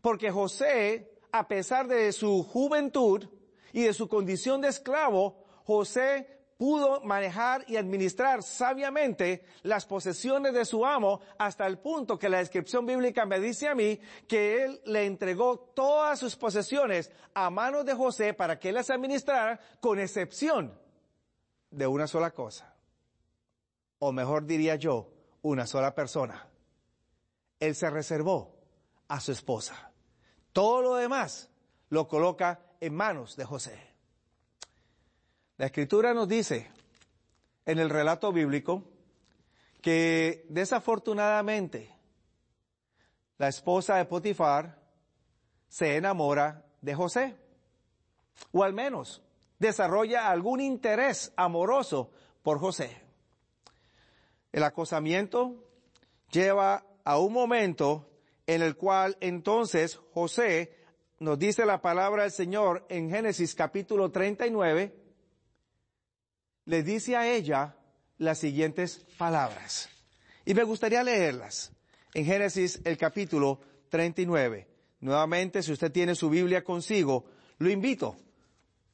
Porque 0.00 0.30
José, 0.30 1.12
a 1.32 1.48
pesar 1.48 1.88
de 1.88 2.12
su 2.12 2.42
juventud 2.44 3.28
y 3.72 3.82
de 3.82 3.92
su 3.92 4.08
condición 4.08 4.60
de 4.60 4.68
esclavo, 4.68 5.44
José 5.64 6.37
pudo 6.58 7.00
manejar 7.00 7.64
y 7.68 7.76
administrar 7.76 8.42
sabiamente 8.42 9.44
las 9.62 9.86
posesiones 9.86 10.52
de 10.52 10.66
su 10.66 10.84
amo 10.84 11.20
hasta 11.38 11.66
el 11.66 11.78
punto 11.78 12.18
que 12.18 12.28
la 12.28 12.38
descripción 12.38 12.84
bíblica 12.84 13.24
me 13.24 13.40
dice 13.40 13.68
a 13.68 13.74
mí 13.74 13.98
que 14.26 14.64
él 14.64 14.80
le 14.84 15.06
entregó 15.06 15.58
todas 15.74 16.18
sus 16.18 16.36
posesiones 16.36 17.10
a 17.32 17.48
manos 17.48 17.86
de 17.86 17.94
José 17.94 18.34
para 18.34 18.58
que 18.58 18.68
él 18.68 18.74
las 18.74 18.90
administrara 18.90 19.58
con 19.80 19.98
excepción 19.98 20.78
de 21.70 21.86
una 21.86 22.06
sola 22.06 22.32
cosa. 22.32 22.74
O 24.00 24.12
mejor 24.12 24.44
diría 24.44 24.76
yo, 24.76 25.10
una 25.40 25.66
sola 25.66 25.94
persona 25.94 26.48
él 27.60 27.74
se 27.74 27.90
reservó 27.90 28.54
a 29.08 29.20
su 29.20 29.32
esposa. 29.32 29.92
Todo 30.52 30.82
lo 30.82 30.94
demás 30.94 31.50
lo 31.88 32.08
coloca 32.08 32.60
en 32.80 32.94
manos 32.94 33.36
de 33.36 33.44
José. 33.44 33.78
La 35.58 35.66
escritura 35.66 36.14
nos 36.14 36.28
dice 36.28 36.70
en 37.66 37.80
el 37.80 37.90
relato 37.90 38.32
bíblico 38.32 38.84
que 39.82 40.46
desafortunadamente 40.48 41.92
la 43.38 43.48
esposa 43.48 43.96
de 43.96 44.04
Potifar 44.04 44.80
se 45.68 45.96
enamora 45.96 46.64
de 46.80 46.94
José, 46.94 47.36
o 48.52 48.62
al 48.62 48.72
menos 48.72 49.20
desarrolla 49.58 50.30
algún 50.30 50.60
interés 50.60 51.32
amoroso 51.36 52.12
por 52.44 52.60
José. 52.60 53.02
El 54.52 54.62
acosamiento 54.62 55.56
lleva 56.30 56.86
a 57.02 57.18
un 57.18 57.32
momento 57.32 58.08
en 58.46 58.62
el 58.62 58.76
cual 58.76 59.16
entonces 59.20 60.00
José 60.14 60.76
nos 61.18 61.36
dice 61.36 61.66
la 61.66 61.80
palabra 61.80 62.22
del 62.22 62.32
Señor 62.32 62.86
en 62.88 63.10
Génesis 63.10 63.56
capítulo 63.56 64.12
39, 64.12 65.07
le 66.68 66.82
dice 66.82 67.16
a 67.16 67.26
ella 67.26 67.74
las 68.18 68.38
siguientes 68.38 69.06
palabras. 69.16 69.88
Y 70.44 70.52
me 70.52 70.64
gustaría 70.64 71.02
leerlas 71.02 71.72
en 72.12 72.26
Génesis 72.26 72.78
el 72.84 72.98
capítulo 72.98 73.58
39. 73.88 74.68
Nuevamente, 75.00 75.62
si 75.62 75.72
usted 75.72 75.90
tiene 75.90 76.14
su 76.14 76.28
Biblia 76.28 76.62
consigo, 76.62 77.24
lo 77.56 77.70
invito 77.70 78.18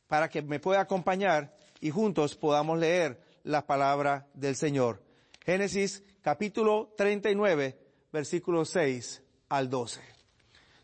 para 0.07 0.29
que 0.29 0.41
me 0.41 0.61
pueda 0.61 0.83
acompañar 0.83 1.57
y 1.81 1.91
juntos 1.91 2.37
podamos 2.37 2.79
leer 2.79 3.21
la 3.43 3.67
palabra 3.67 4.29
del 4.35 4.55
Señor. 4.55 5.03
Génesis 5.45 6.05
capítulo 6.23 6.95
39, 6.97 7.77
versículos 8.13 8.71
6 8.71 9.21
al 9.49 9.69
12. 9.69 10.01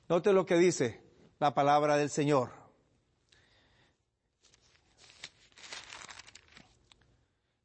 Note 0.08 0.32
lo 0.32 0.44
que 0.44 0.56
dice 0.56 1.00
la 1.38 1.54
palabra 1.54 1.96
del 1.96 2.10
Señor. 2.10 2.59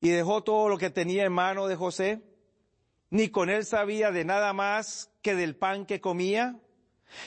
Y 0.02 0.10
dejó 0.10 0.44
todo 0.44 0.70
lo 0.70 0.78
que 0.78 0.90
tenía 0.90 1.26
en 1.26 1.34
mano 1.34 1.68
de 1.68 1.76
José, 1.76 2.22
ni 3.10 3.30
con 3.30 3.50
él 3.50 3.66
sabía 3.66 4.12
de 4.12 4.26
nada 4.26 4.54
más 4.54 5.12
que 5.22 5.36
del 5.36 5.56
pan 5.56 5.86
que 5.86 6.02
comía. 6.02 6.60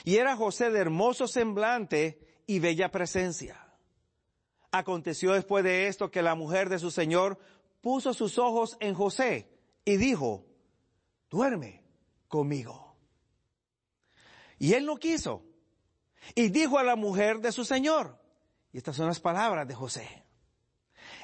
Y 0.05 0.17
era 0.17 0.37
José 0.37 0.71
de 0.71 0.81
hermoso 0.81 1.27
semblante 1.27 2.43
y 2.47 2.59
bella 2.59 2.91
presencia. 2.91 3.75
Aconteció 4.71 5.33
después 5.33 5.65
de 5.65 5.87
esto 5.87 6.11
que 6.11 6.23
la 6.23 6.35
mujer 6.35 6.69
de 6.69 6.79
su 6.79 6.91
señor 6.91 7.39
puso 7.81 8.13
sus 8.13 8.39
ojos 8.39 8.77
en 8.81 8.95
José 8.95 9.49
y 9.85 9.97
dijo, 9.97 10.45
duerme 11.31 11.83
conmigo. 12.29 12.97
Y 14.59 14.75
él 14.75 14.85
no 14.85 14.97
quiso. 14.97 15.43
Y 16.35 16.49
dijo 16.49 16.79
a 16.79 16.85
la 16.85 16.97
mujer 16.97 17.41
de 17.41 17.53
su 17.53 17.65
señor, 17.65 18.19
y 18.73 18.79
estas 18.79 18.97
son 18.97 19.07
las 19.07 19.21
palabras 19.21 19.67
de 19.67 19.75
José, 19.75 20.25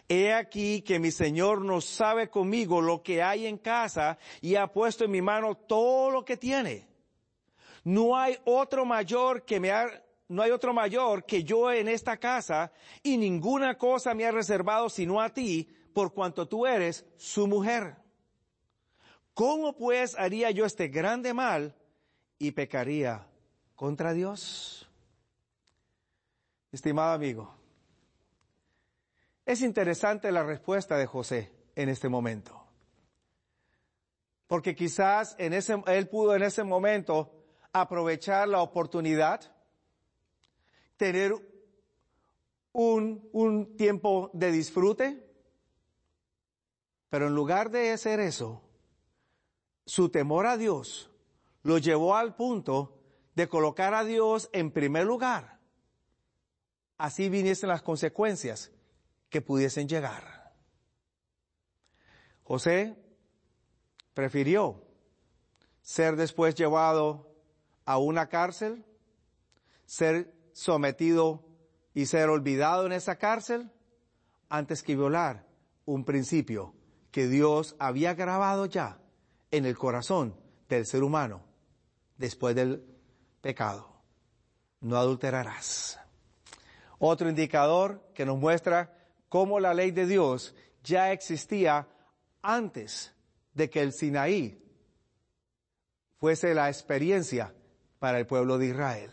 he 0.08 0.32
aquí 0.32 0.82
que 0.82 0.99
mi 0.99 1.11
señor 1.11 1.62
no 1.62 1.80
sabe 1.80 2.28
conmigo 2.28 2.80
lo 2.80 3.02
que 3.02 3.23
hay 3.23 3.46
en 3.46 3.58
casa 3.58 4.18
y 4.40 4.56
ha 4.56 4.66
puesto 4.66 5.04
en 5.04 5.11
mi 5.11 5.23
mano 5.23 5.56
todo 5.56 6.11
lo 6.11 6.25
que 6.25 6.37
tiene. 6.37 6.87
No 7.84 8.16
hay 8.16 8.38
otro 8.44 8.84
mayor 8.84 9.44
que 9.44 9.61
me 9.61 9.70
ha 9.70 10.00
no 10.26 10.42
hay 10.42 10.50
otro 10.50 10.73
mayor 10.73 11.26
que 11.26 11.44
yo 11.44 11.70
en 11.70 11.87
esta 11.87 12.16
casa 12.16 12.73
y 13.02 13.18
ninguna 13.18 13.76
cosa 13.76 14.14
me 14.14 14.25
ha 14.25 14.32
reservado 14.32 14.88
sino 14.88 15.20
a 15.20 15.28
ti 15.28 15.68
por 15.92 16.12
cuanto 16.14 16.49
tú 16.49 16.66
eres 16.66 17.04
su 17.16 17.46
mujer. 17.46 17.96
¿Cómo 19.34 19.76
pues 19.76 20.16
haría 20.18 20.50
yo 20.50 20.64
este 20.64 20.88
grande 20.88 21.34
mal 21.34 21.75
y 22.38 22.52
pecaría 22.52 23.26
contra 23.75 24.12
Dios? 24.12 24.88
Estimado 26.73 27.12
amigo, 27.12 27.54
es 29.47 29.61
interesante 29.61 30.33
la 30.33 30.43
respuesta 30.43 30.97
de 30.97 31.07
José 31.07 31.53
en 31.75 31.89
este 31.89 32.09
momento. 32.09 32.65
Porque 34.47 34.75
quizás 34.75 35.37
en 35.39 35.53
ese, 35.53 35.83
él 35.87 36.09
pudo 36.09 36.35
en 36.35 36.43
ese 36.43 36.65
momento 36.65 37.45
aprovechar 37.73 38.49
la 38.49 38.63
oportunidad 38.63 39.53
tener 40.97 41.35
un, 42.73 43.29
un 43.33 43.77
tiempo 43.77 44.31
de 44.33 44.53
disfrute, 44.53 45.27
pero 47.09 47.27
en 47.27 47.35
lugar 47.35 47.71
de 47.71 47.91
hacer 47.91 48.21
eso, 48.21 48.63
su 49.87 50.09
temor 50.09 50.47
a 50.47 50.57
Dios 50.57 51.11
lo 51.63 51.79
llevó 51.79 52.17
al 52.17 52.35
punto 52.35 53.01
de 53.35 53.49
colocar 53.49 53.95
a 53.95 54.05
Dios 54.05 54.49
en 54.53 54.71
primer 54.71 55.05
lugar. 55.05 55.59
Así 56.97 57.29
viniesen 57.29 57.69
las 57.69 57.83
consecuencias 57.83 58.71
que 59.35 59.41
pudiesen 59.41 59.88
llegar. 59.88 60.53
José 62.45 62.97
prefirió 64.15 64.80
ser 65.82 66.15
después 66.15 66.54
llevado 66.54 67.35
a 67.85 67.99
una 67.99 68.28
cárcel, 68.28 68.85
ser 69.87 70.32
sometido 70.52 71.45
y 71.95 72.06
ser 72.06 72.28
olvidado 72.28 72.87
en 72.87 72.93
esa 72.93 73.17
cárcel 73.17 73.73
antes 74.49 74.85
que 74.85 74.95
violar 74.95 75.49
un 75.85 76.04
principio 76.04 76.73
que 77.11 77.26
Dios 77.26 77.75
había 77.80 78.15
grabado 78.15 78.67
ya 78.67 79.00
en 79.50 79.67
el 79.67 79.76
corazón 79.76 80.37
del 80.69 80.87
ser 80.87 81.02
humano 81.02 81.43
después 82.19 82.54
del 82.54 82.87
pecado. 83.41 84.00
No 84.80 84.97
adulterarás. 84.97 85.99
Otro 87.00 87.28
indicador 87.28 88.13
que 88.15 88.25
nos 88.25 88.39
muestra 88.39 88.94
cómo 89.34 89.58
la 89.58 89.75
ley 89.75 89.90
de 89.90 90.06
Dios 90.06 90.54
ya 90.84 91.10
existía 91.10 91.88
antes 92.40 93.12
de 93.52 93.68
que 93.68 93.80
el 93.80 93.92
Sinaí 93.92 94.62
fuese 96.20 96.54
la 96.54 96.68
experiencia 96.68 97.52
para 97.99 98.20
el 98.20 98.28
pueblo 98.28 98.58
de 98.58 98.66
Israel. 98.66 99.10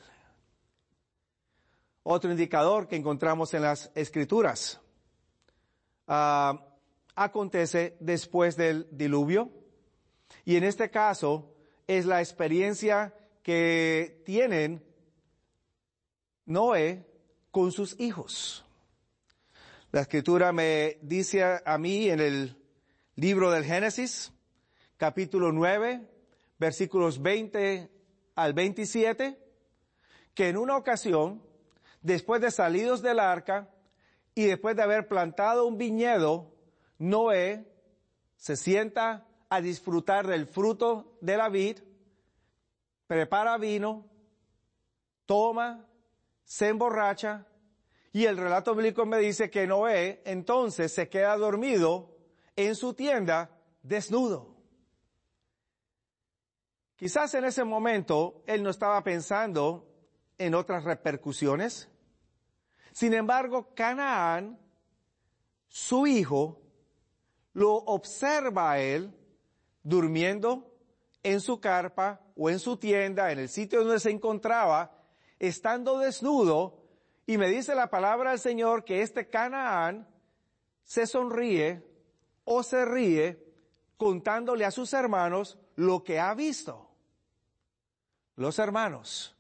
Otro 2.03 2.29
indicador 2.29 2.88
que 2.88 2.97
encontramos 2.97 3.51
en 3.55 3.63
las 3.63 3.89
escrituras 3.95 4.79
ah, 6.05 6.67
acontece 7.15 7.97
después 7.99 8.55
del 8.55 8.88
diluvio 8.91 9.49
y 10.45 10.55
en 10.55 10.65
este 10.65 10.91
caso 10.91 11.51
es 11.88 12.05
la 12.05 12.19
experiencia 12.19 13.12
que 13.41 14.21
tienen 14.23 14.86
Noé 16.45 17.07
con 17.49 17.71
sus 17.71 17.99
hijos. 17.99 18.63
La 19.91 19.99
escritura 19.99 20.54
me 20.54 20.99
dice 21.01 21.43
a 21.43 21.77
mí 21.77 22.10
en 22.10 22.21
el 22.21 22.58
libro 23.15 23.51
del 23.51 23.65
Génesis, 23.65 24.32
capítulo 24.95 25.51
9, 25.51 26.08
versículos 26.58 27.21
20 27.21 27.91
al 28.36 28.54
27, 28.54 29.38
que 30.34 30.47
en 30.47 30.56
una 30.56 30.77
ocasión 30.77 31.43
después 32.01 32.39
de 32.39 32.51
salidos 32.51 33.01
del 33.01 33.19
arca 33.19 33.69
y 34.34 34.45
después 34.45 34.77
de 34.77 34.84
haber 34.84 35.10
plantado 35.10 35.67
un 35.67 35.77
viñedo, 35.77 36.56
Noé 36.97 37.69
se 38.38 38.56
sienta 38.56 39.27
a 39.49 39.60
disfrutar 39.60 40.25
del 40.25 40.47
fruto 40.47 41.17
de 41.19 41.36
la 41.36 41.49
vid, 41.49 41.80
prepara 43.08 43.58
vino, 43.58 44.06
toma, 45.25 45.86
se 46.45 46.69
emborracha, 46.69 47.45
y 48.13 48.26
el 48.26 48.38
relato 48.38 48.76
bíblico 48.76 49.06
me 49.06 49.17
dice 49.19 49.50
que 49.50 49.65
Noé 49.65 50.21
entonces 50.26 50.93
se 50.93 51.08
queda 51.08 51.38
dormido 51.38 52.17
en 52.56 52.76
su 52.76 52.93
tienda 52.93 53.58
desnudo. 53.82 54.56
Quizás 56.95 57.34
en 57.34 57.45
ese 57.45 57.63
momento 57.63 58.43
él 58.45 58.62
no 58.62 58.69
estaba 58.69 59.02
pensando 59.04 59.88
en 60.38 60.54
otras 60.54 60.84
repercusiones. 60.84 61.89
Sin 62.91 63.13
embargo, 63.13 63.74
Canaán, 63.74 64.60
su 65.67 66.06
hijo, 66.06 66.62
lo 67.54 67.76
observa 67.76 68.80
él 68.80 69.15
durmiendo 69.84 70.69
en 71.24 71.39
su 71.39 71.60
carpa 71.60 72.21
o 72.36 72.50
en 72.50 72.60
su 72.60 72.78
tienda, 72.78 73.32
en 73.32 73.39
el 73.39 73.50
sitio 73.50 73.84
donde 73.84 74.00
se 74.00 74.12
encontraba, 74.12 74.91
estando 75.39 75.97
desnudo, 75.97 76.81
y 77.25 77.38
me 77.38 77.47
dice 77.47 77.75
la 77.75 77.89
palabra 77.89 78.31
del 78.31 78.39
Señor 78.39 78.84
que 78.84 79.01
este 79.01 79.29
Canaán 79.29 80.07
se 80.84 81.07
sonríe 81.07 81.86
o 82.43 82.63
se 82.63 82.86
ríe 82.86 83.51
contándole 83.97 84.65
a 84.65 84.71
sus 84.71 84.93
hermanos 84.93 85.57
lo 85.75 86.03
que 86.03 86.19
ha 86.19 86.34
visto. 86.34 86.89
Los 88.36 88.60
hermanos 88.60 89.36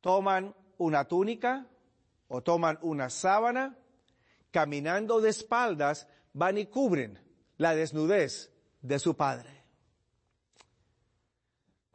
toman 0.00 0.54
una 0.78 1.06
túnica 1.06 1.66
o 2.28 2.42
toman 2.42 2.78
una 2.82 3.10
sábana, 3.10 3.76
caminando 4.50 5.20
de 5.20 5.30
espaldas, 5.30 6.06
van 6.32 6.58
y 6.58 6.66
cubren 6.66 7.20
la 7.56 7.74
desnudez 7.74 8.52
de 8.82 8.98
su 8.98 9.16
padre. 9.16 9.64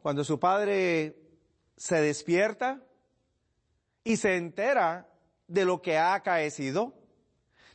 Cuando 0.02 0.24
su 0.24 0.38
padre 0.38 1.16
se 1.76 2.00
despierta 2.00 2.82
y 4.04 4.16
se 4.16 4.36
entera 4.36 5.08
de 5.46 5.64
lo 5.64 5.82
que 5.82 5.98
ha 5.98 6.14
acaecido, 6.14 6.94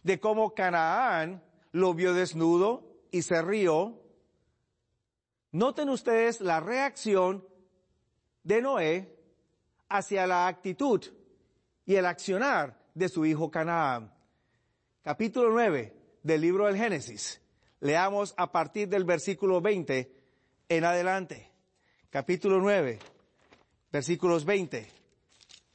de 0.03 0.19
cómo 0.19 0.53
Canaán 0.53 1.43
lo 1.71 1.93
vio 1.93 2.13
desnudo 2.13 3.01
y 3.11 3.21
se 3.21 3.41
rió, 3.41 4.01
noten 5.51 5.89
ustedes 5.89 6.41
la 6.41 6.59
reacción 6.59 7.45
de 8.43 8.61
Noé 8.61 9.15
hacia 9.89 10.27
la 10.27 10.47
actitud 10.47 11.03
y 11.85 11.95
el 11.95 12.05
accionar 12.05 12.79
de 12.93 13.09
su 13.09 13.25
hijo 13.25 13.51
Canaán. 13.51 14.13
Capítulo 15.01 15.51
9 15.51 15.93
del 16.23 16.41
libro 16.41 16.65
del 16.65 16.77
Génesis. 16.77 17.41
Leamos 17.81 18.33
a 18.37 18.51
partir 18.51 18.87
del 18.87 19.03
versículo 19.03 19.61
20 19.61 20.11
en 20.69 20.83
adelante. 20.83 21.51
Capítulo 22.09 22.59
9, 22.59 22.99
versículos 23.91 24.45
20 24.45 24.94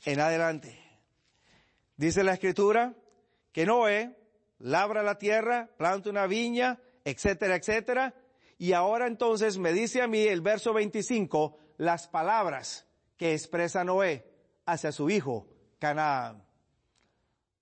en 0.04 0.20
adelante. 0.20 0.78
Dice 1.96 2.24
la 2.24 2.34
escritura 2.34 2.94
que 3.52 3.66
Noé 3.66 4.16
labra 4.58 5.02
la 5.02 5.18
tierra, 5.18 5.70
planta 5.76 6.10
una 6.10 6.26
viña, 6.26 6.80
etcétera, 7.04 7.56
etcétera. 7.56 8.14
Y 8.58 8.72
ahora 8.72 9.06
entonces 9.06 9.58
me 9.58 9.72
dice 9.72 10.02
a 10.02 10.06
mí 10.06 10.20
el 10.20 10.40
verso 10.40 10.72
25 10.72 11.56
las 11.78 12.08
palabras 12.08 12.86
que 13.16 13.32
expresa 13.32 13.84
Noé 13.84 14.26
hacia 14.66 14.92
su 14.92 15.10
hijo 15.10 15.48
Canaán. 15.78 16.44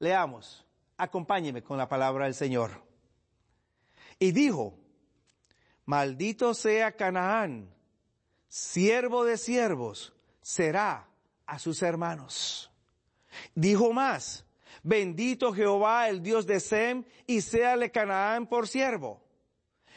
Leamos, 0.01 0.67
acompáñeme 0.97 1.63
con 1.63 1.79
la 1.79 1.89
palabra 1.89 2.25
del 2.25 2.35
Señor. 2.35 2.83
Y 4.19 4.33
dijo, 4.33 4.79
maldito 5.85 6.55
sea 6.55 6.97
Canaán, 6.97 7.75
siervo 8.49 9.25
de 9.25 9.37
siervos, 9.37 10.15
será 10.43 11.09
a 11.49 11.59
sus 11.59 11.83
hermanos. 11.83 12.71
Dijo 13.55 13.93
más, 13.93 14.45
bendito 14.83 15.53
Jehová, 15.53 16.09
el 16.09 16.23
Dios 16.23 16.47
de 16.47 16.61
Sem, 16.61 17.05
y 17.27 17.41
séale 17.41 17.91
Canaán 17.91 18.47
por 18.47 18.69
siervo. 18.69 19.25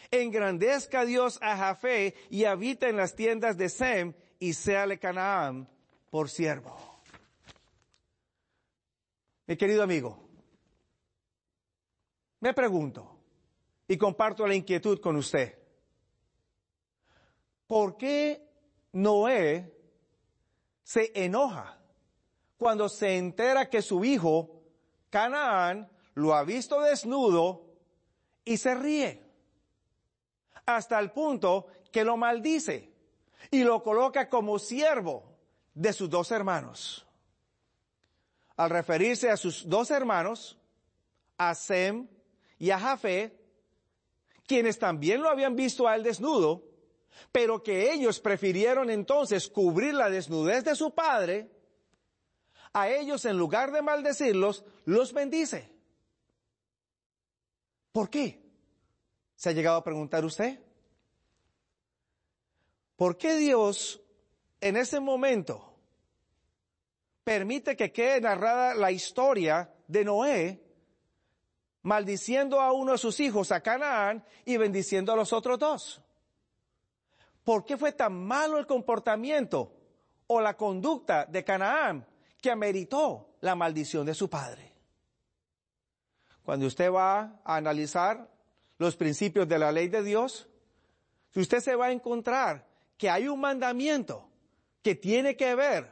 Engrandezca 0.09 1.05
Dios 1.05 1.37
a 1.41 1.57
Jafé 1.57 2.15
y 2.29 2.45
habita 2.45 2.87
en 2.87 2.95
las 2.95 3.15
tiendas 3.15 3.57
de 3.57 3.67
Sem, 3.67 4.13
y 4.39 4.53
séale 4.53 4.97
Canaán 4.97 5.69
por 6.09 6.29
siervo. 6.29 7.01
Mi 9.45 9.57
querido 9.57 9.83
amigo, 9.83 10.29
me 12.39 12.53
pregunto 12.53 13.19
y 13.89 13.97
comparto 13.97 14.47
la 14.47 14.55
inquietud 14.55 15.01
con 15.01 15.17
usted. 15.17 15.59
¿Por 17.67 17.97
qué 17.97 18.47
Noé 18.93 19.80
se 20.91 21.09
enoja 21.15 21.77
cuando 22.57 22.89
se 22.89 23.15
entera 23.15 23.69
que 23.69 23.81
su 23.81 24.03
hijo, 24.03 24.61
Canaán, 25.09 25.89
lo 26.15 26.35
ha 26.35 26.43
visto 26.43 26.81
desnudo 26.81 27.65
y 28.43 28.57
se 28.57 28.75
ríe? 28.75 29.23
Hasta 30.65 30.99
el 30.99 31.11
punto 31.11 31.67
que 31.93 32.03
lo 32.03 32.17
maldice 32.17 32.91
y 33.49 33.63
lo 33.63 33.81
coloca 33.81 34.27
como 34.27 34.59
siervo 34.59 35.23
de 35.73 35.93
sus 35.93 36.09
dos 36.09 36.29
hermanos. 36.29 37.07
Al 38.57 38.69
referirse 38.69 39.29
a 39.29 39.37
sus 39.37 39.69
dos 39.69 39.91
hermanos, 39.91 40.59
a 41.37 41.55
Sem 41.55 42.05
y 42.59 42.69
a 42.69 42.77
Jafé, 42.77 43.39
quienes 44.45 44.77
también 44.77 45.21
lo 45.21 45.29
habían 45.29 45.55
visto 45.55 45.87
a 45.87 45.95
él 45.95 46.03
desnudo, 46.03 46.70
pero 47.31 47.63
que 47.63 47.91
ellos 47.93 48.19
prefirieron 48.19 48.89
entonces 48.89 49.47
cubrir 49.47 49.93
la 49.93 50.09
desnudez 50.09 50.63
de 50.63 50.75
su 50.75 50.93
padre, 50.93 51.51
a 52.73 52.89
ellos 52.89 53.25
en 53.25 53.37
lugar 53.37 53.71
de 53.71 53.81
maldecirlos, 53.81 54.63
los 54.85 55.13
bendice. 55.13 55.69
¿Por 57.91 58.09
qué? 58.09 58.41
¿Se 59.35 59.49
ha 59.49 59.51
llegado 59.53 59.77
a 59.77 59.83
preguntar 59.83 60.23
usted? 60.23 60.59
¿Por 62.95 63.17
qué 63.17 63.35
Dios 63.35 64.01
en 64.59 64.77
ese 64.77 64.99
momento 64.99 65.75
permite 67.23 67.75
que 67.75 67.91
quede 67.91 68.21
narrada 68.21 68.75
la 68.75 68.91
historia 68.91 69.73
de 69.87 70.05
Noé 70.05 70.63
maldiciendo 71.81 72.61
a 72.61 72.71
uno 72.71 72.93
de 72.93 72.97
sus 72.97 73.19
hijos, 73.19 73.51
a 73.51 73.61
Canaán, 73.61 74.23
y 74.45 74.57
bendiciendo 74.57 75.11
a 75.11 75.15
los 75.15 75.33
otros 75.33 75.57
dos? 75.57 76.01
¿Por 77.43 77.65
qué 77.65 77.77
fue 77.77 77.91
tan 77.91 78.13
malo 78.13 78.57
el 78.57 78.67
comportamiento 78.67 79.73
o 80.27 80.41
la 80.41 80.55
conducta 80.55 81.25
de 81.25 81.43
Canaán 81.43 82.05
que 82.39 82.51
ameritó 82.51 83.35
la 83.41 83.55
maldición 83.55 84.05
de 84.05 84.13
su 84.13 84.29
padre? 84.29 84.71
Cuando 86.43 86.67
usted 86.67 86.91
va 86.91 87.41
a 87.43 87.55
analizar 87.55 88.29
los 88.77 88.95
principios 88.95 89.47
de 89.47 89.59
la 89.59 89.71
ley 89.71 89.87
de 89.87 90.03
Dios, 90.03 90.47
usted 91.35 91.59
se 91.59 91.75
va 91.75 91.87
a 91.87 91.91
encontrar 91.91 92.67
que 92.97 93.09
hay 93.09 93.27
un 93.27 93.39
mandamiento 93.39 94.29
que 94.81 94.95
tiene 94.95 95.35
que 95.35 95.55
ver 95.55 95.91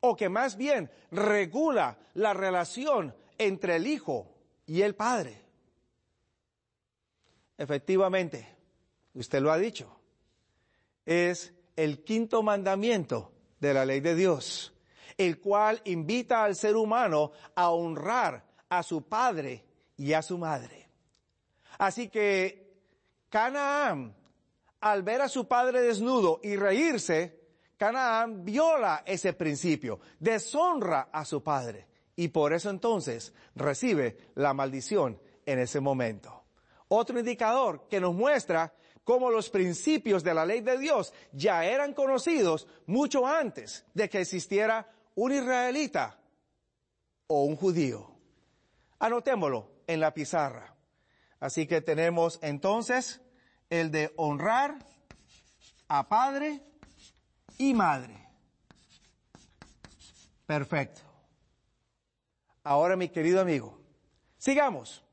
o 0.00 0.16
que 0.16 0.28
más 0.28 0.56
bien 0.56 0.90
regula 1.10 1.98
la 2.14 2.34
relación 2.34 3.14
entre 3.38 3.76
el 3.76 3.86
hijo 3.86 4.34
y 4.66 4.82
el 4.82 4.94
padre. 4.94 5.42
Efectivamente, 7.58 8.46
usted 9.14 9.40
lo 9.40 9.50
ha 9.50 9.58
dicho, 9.58 9.95
es 11.06 11.54
el 11.76 12.04
quinto 12.04 12.42
mandamiento 12.42 13.32
de 13.60 13.72
la 13.72 13.86
ley 13.86 14.00
de 14.00 14.14
Dios, 14.14 14.74
el 15.16 15.40
cual 15.40 15.80
invita 15.84 16.44
al 16.44 16.56
ser 16.56 16.76
humano 16.76 17.32
a 17.54 17.70
honrar 17.70 18.44
a 18.68 18.82
su 18.82 19.02
padre 19.08 19.64
y 19.96 20.12
a 20.12 20.22
su 20.22 20.36
madre. 20.36 20.88
Así 21.78 22.08
que 22.08 22.74
Canaán, 23.28 24.14
al 24.80 25.02
ver 25.02 25.22
a 25.22 25.28
su 25.28 25.46
padre 25.46 25.80
desnudo 25.80 26.40
y 26.42 26.56
reírse, 26.56 27.40
Canaán 27.76 28.44
viola 28.44 29.02
ese 29.06 29.32
principio, 29.34 30.00
deshonra 30.18 31.08
a 31.12 31.24
su 31.24 31.42
padre 31.42 31.86
y 32.16 32.28
por 32.28 32.52
eso 32.52 32.70
entonces 32.70 33.34
recibe 33.54 34.16
la 34.34 34.54
maldición 34.54 35.20
en 35.44 35.58
ese 35.58 35.80
momento. 35.80 36.44
Otro 36.88 37.18
indicador 37.18 37.86
que 37.88 38.00
nos 38.00 38.14
muestra 38.14 38.72
cómo 39.06 39.30
los 39.30 39.50
principios 39.50 40.24
de 40.24 40.34
la 40.34 40.44
ley 40.44 40.62
de 40.62 40.76
Dios 40.78 41.14
ya 41.30 41.64
eran 41.64 41.94
conocidos 41.94 42.66
mucho 42.86 43.24
antes 43.24 43.84
de 43.94 44.10
que 44.10 44.20
existiera 44.20 44.92
un 45.14 45.30
israelita 45.30 46.18
o 47.28 47.44
un 47.44 47.54
judío. 47.54 48.10
Anotémoslo 48.98 49.70
en 49.86 50.00
la 50.00 50.12
pizarra. 50.12 50.74
Así 51.38 51.68
que 51.68 51.80
tenemos 51.80 52.40
entonces 52.42 53.20
el 53.70 53.92
de 53.92 54.12
honrar 54.16 54.74
a 55.86 56.08
padre 56.08 56.60
y 57.58 57.74
madre. 57.74 58.26
Perfecto. 60.46 61.02
Ahora, 62.64 62.96
mi 62.96 63.08
querido 63.08 63.40
amigo, 63.40 63.78
sigamos, 64.36 65.04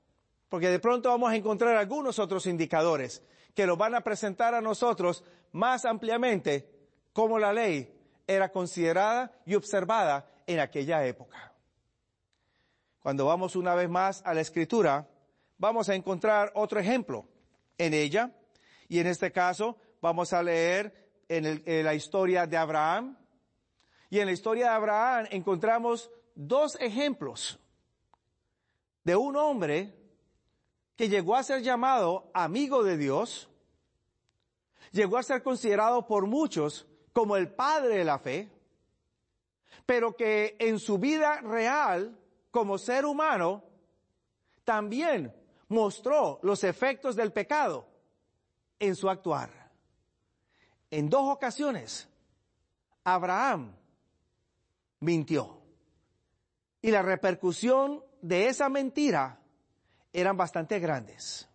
porque 0.49 0.69
de 0.69 0.79
pronto 0.79 1.09
vamos 1.09 1.31
a 1.31 1.35
encontrar 1.35 1.77
algunos 1.77 2.17
otros 2.17 2.47
indicadores 2.47 3.21
que 3.53 3.67
nos 3.67 3.77
van 3.77 3.95
a 3.95 4.01
presentar 4.01 4.55
a 4.55 4.61
nosotros 4.61 5.23
más 5.51 5.85
ampliamente 5.85 6.69
cómo 7.13 7.37
la 7.37 7.53
ley 7.53 7.93
era 8.25 8.51
considerada 8.51 9.31
y 9.45 9.55
observada 9.55 10.27
en 10.47 10.59
aquella 10.59 11.05
época. 11.05 11.53
Cuando 12.99 13.25
vamos 13.25 13.55
una 13.55 13.75
vez 13.75 13.89
más 13.89 14.21
a 14.25 14.33
la 14.33 14.41
escritura, 14.41 15.07
vamos 15.57 15.89
a 15.89 15.95
encontrar 15.95 16.51
otro 16.55 16.79
ejemplo 16.79 17.27
en 17.77 17.93
ella, 17.93 18.31
y 18.87 18.99
en 18.99 19.07
este 19.07 19.31
caso 19.31 19.77
vamos 20.01 20.33
a 20.33 20.41
leer 20.41 21.11
en, 21.27 21.61
en 21.65 21.85
la 21.85 21.93
historia 21.93 22.47
de 22.47 22.57
Abraham, 22.57 23.17
y 24.09 24.19
en 24.19 24.27
la 24.27 24.31
historia 24.31 24.65
de 24.69 24.75
Abraham 24.75 25.27
encontramos 25.31 26.09
dos 26.35 26.77
ejemplos 26.79 27.59
de 29.03 29.15
un 29.15 29.35
hombre 29.35 30.02
que 30.95 31.09
llegó 31.09 31.35
a 31.35 31.43
ser 31.43 31.61
llamado 31.61 32.29
amigo 32.33 32.83
de 32.83 32.97
Dios, 32.97 33.49
llegó 34.91 35.17
a 35.17 35.23
ser 35.23 35.41
considerado 35.43 36.05
por 36.05 36.27
muchos 36.27 36.87
como 37.11 37.35
el 37.35 37.53
padre 37.53 37.97
de 37.97 38.03
la 38.03 38.19
fe, 38.19 38.51
pero 39.85 40.15
que 40.15 40.55
en 40.59 40.79
su 40.79 40.97
vida 40.97 41.41
real, 41.41 42.17
como 42.51 42.77
ser 42.77 43.05
humano, 43.05 43.63
también 44.63 45.33
mostró 45.67 46.39
los 46.43 46.63
efectos 46.63 47.15
del 47.15 47.33
pecado 47.33 47.87
en 48.79 48.95
su 48.95 49.09
actuar. 49.09 49.71
En 50.89 51.09
dos 51.09 51.23
ocasiones, 51.27 52.07
Abraham 53.03 53.75
mintió. 54.99 55.59
Y 56.81 56.91
la 56.91 57.01
repercusión 57.01 58.03
de 58.21 58.47
esa 58.47 58.69
mentira 58.69 59.39
eran 60.13 60.37
bastante 60.37 60.79
grandes. 60.79 61.49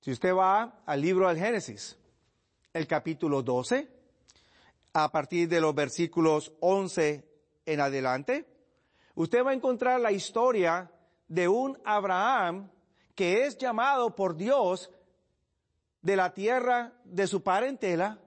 Si 0.00 0.12
usted 0.12 0.32
va 0.32 0.82
al 0.86 1.00
libro 1.00 1.28
del 1.28 1.36
Génesis, 1.36 1.98
el 2.72 2.86
capítulo 2.86 3.42
12, 3.42 3.88
a 4.92 5.10
partir 5.10 5.48
de 5.48 5.60
los 5.60 5.74
versículos 5.74 6.52
11 6.60 7.28
en 7.66 7.80
adelante, 7.80 8.46
usted 9.16 9.44
va 9.44 9.50
a 9.50 9.54
encontrar 9.54 10.00
la 10.00 10.12
historia 10.12 10.90
de 11.26 11.48
un 11.48 11.76
Abraham 11.84 12.70
que 13.16 13.44
es 13.44 13.58
llamado 13.58 14.14
por 14.14 14.36
Dios 14.36 14.90
de 16.02 16.14
la 16.14 16.32
tierra 16.32 16.92
de 17.04 17.26
su 17.26 17.42
parentela 17.42 18.20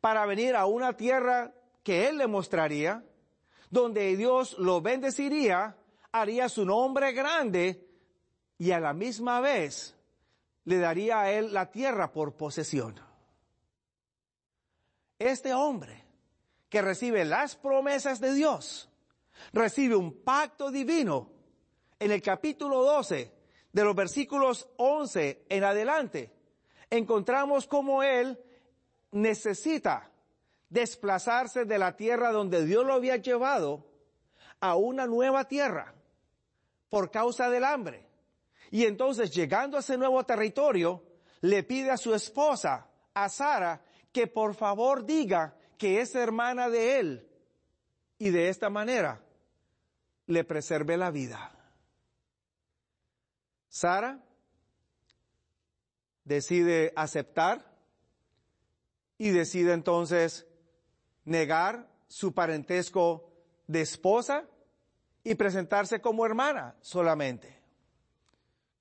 para 0.00 0.24
venir 0.24 0.56
a 0.56 0.64
una 0.64 0.96
tierra 0.96 1.52
que 1.82 2.08
él 2.08 2.18
le 2.18 2.26
mostraría, 2.26 3.04
donde 3.70 4.16
Dios 4.16 4.56
lo 4.58 4.80
bendeciría, 4.80 5.76
haría 6.12 6.48
su 6.48 6.64
nombre 6.64 7.12
grande 7.12 7.85
y 8.58 8.70
a 8.70 8.80
la 8.80 8.92
misma 8.92 9.40
vez 9.40 9.94
le 10.64 10.78
daría 10.78 11.20
a 11.20 11.30
él 11.30 11.52
la 11.52 11.70
tierra 11.70 12.12
por 12.12 12.36
posesión. 12.36 13.00
Este 15.18 15.54
hombre 15.54 16.04
que 16.68 16.82
recibe 16.82 17.24
las 17.24 17.56
promesas 17.56 18.20
de 18.20 18.34
Dios, 18.34 18.88
recibe 19.52 19.96
un 19.96 20.22
pacto 20.22 20.70
divino 20.70 21.30
en 21.98 22.10
el 22.10 22.20
capítulo 22.20 22.82
12 22.82 23.32
de 23.72 23.84
los 23.84 23.94
versículos 23.94 24.68
11 24.76 25.46
en 25.48 25.64
adelante, 25.64 26.32
encontramos 26.90 27.66
cómo 27.66 28.02
él 28.02 28.38
necesita 29.12 30.10
desplazarse 30.68 31.64
de 31.64 31.78
la 31.78 31.96
tierra 31.96 32.32
donde 32.32 32.64
Dios 32.64 32.84
lo 32.84 32.94
había 32.94 33.16
llevado 33.16 33.86
a 34.60 34.74
una 34.76 35.06
nueva 35.06 35.46
tierra 35.46 35.94
por 36.88 37.10
causa 37.10 37.48
del 37.50 37.64
hambre. 37.64 38.05
Y 38.70 38.84
entonces, 38.84 39.30
llegando 39.30 39.76
a 39.76 39.80
ese 39.80 39.96
nuevo 39.96 40.24
territorio, 40.24 41.02
le 41.40 41.62
pide 41.62 41.90
a 41.90 41.96
su 41.96 42.14
esposa, 42.14 42.88
a 43.14 43.28
Sara, 43.28 43.82
que 44.12 44.26
por 44.26 44.54
favor 44.54 45.04
diga 45.04 45.56
que 45.78 46.00
es 46.00 46.14
hermana 46.14 46.68
de 46.68 46.98
él 46.98 47.28
y 48.18 48.30
de 48.30 48.48
esta 48.48 48.70
manera 48.70 49.22
le 50.26 50.44
preserve 50.44 50.96
la 50.96 51.10
vida. 51.10 51.52
Sara 53.68 54.24
decide 56.24 56.92
aceptar 56.96 57.76
y 59.18 59.30
decide 59.30 59.72
entonces 59.72 60.46
negar 61.24 61.88
su 62.08 62.32
parentesco 62.32 63.30
de 63.66 63.82
esposa 63.82 64.48
y 65.22 65.34
presentarse 65.34 66.00
como 66.00 66.24
hermana 66.24 66.76
solamente. 66.80 67.55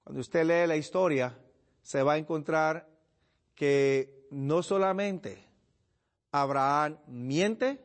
Cuando 0.05 0.21
usted 0.21 0.45
lee 0.45 0.67
la 0.67 0.77
historia, 0.77 1.35
se 1.81 2.03
va 2.03 2.13
a 2.13 2.17
encontrar 2.17 2.87
que 3.55 4.27
no 4.29 4.61
solamente 4.61 5.43
Abraham 6.31 6.99
miente, 7.07 7.83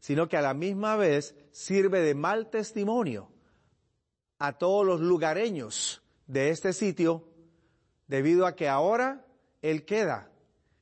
sino 0.00 0.28
que 0.28 0.36
a 0.36 0.42
la 0.42 0.52
misma 0.52 0.96
vez 0.96 1.36
sirve 1.52 2.00
de 2.00 2.16
mal 2.16 2.50
testimonio 2.50 3.30
a 4.40 4.58
todos 4.58 4.84
los 4.84 5.00
lugareños 5.00 6.02
de 6.26 6.50
este 6.50 6.72
sitio, 6.72 7.28
debido 8.08 8.44
a 8.44 8.56
que 8.56 8.68
ahora 8.68 9.24
él 9.62 9.84
queda 9.84 10.28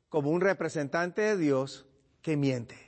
como 0.09 0.31
un 0.31 0.41
representante 0.41 1.21
de 1.21 1.37
Dios 1.37 1.87
que 2.23 2.39
miente. 2.39 2.79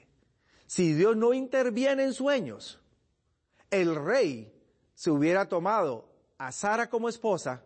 Si 0.66 0.94
Dios 0.94 1.18
no 1.18 1.34
interviene 1.34 2.04
en 2.04 2.14
sueños, 2.14 2.80
el 3.70 3.94
rey 3.94 4.54
se 4.94 5.10
hubiera 5.10 5.50
tomado 5.50 6.13
a 6.44 6.52
Sara 6.52 6.90
como 6.90 7.08
esposa 7.08 7.62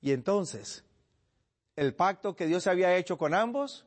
y 0.00 0.10
entonces 0.10 0.84
el 1.76 1.94
pacto 1.94 2.34
que 2.34 2.46
Dios 2.46 2.66
había 2.66 2.96
hecho 2.96 3.16
con 3.16 3.32
ambos 3.32 3.86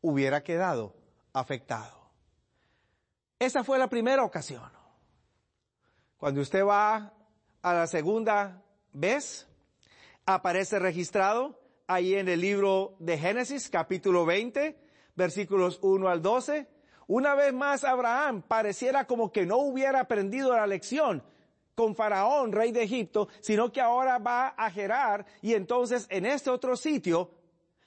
hubiera 0.00 0.42
quedado 0.42 0.96
afectado. 1.32 2.10
Esa 3.38 3.62
fue 3.62 3.78
la 3.78 3.88
primera 3.88 4.24
ocasión. 4.24 4.68
Cuando 6.16 6.40
usted 6.40 6.64
va 6.64 7.12
a 7.62 7.72
la 7.72 7.86
segunda 7.86 8.62
vez, 8.92 9.46
aparece 10.26 10.80
registrado 10.80 11.60
ahí 11.86 12.14
en 12.16 12.28
el 12.28 12.40
libro 12.40 12.96
de 12.98 13.16
Génesis, 13.16 13.70
capítulo 13.70 14.26
20, 14.26 14.76
versículos 15.14 15.78
1 15.82 16.08
al 16.08 16.20
12. 16.20 16.66
Una 17.06 17.36
vez 17.36 17.52
más 17.52 17.84
Abraham 17.84 18.42
pareciera 18.42 19.06
como 19.06 19.30
que 19.30 19.46
no 19.46 19.58
hubiera 19.58 20.00
aprendido 20.00 20.52
la 20.52 20.66
lección 20.66 21.22
con 21.74 21.94
Faraón, 21.94 22.52
rey 22.52 22.70
de 22.70 22.82
Egipto, 22.82 23.28
sino 23.40 23.72
que 23.72 23.80
ahora 23.80 24.18
va 24.18 24.48
a 24.48 24.70
Gerar 24.70 25.24
y 25.40 25.54
entonces 25.54 26.06
en 26.10 26.26
este 26.26 26.50
otro 26.50 26.76
sitio 26.76 27.30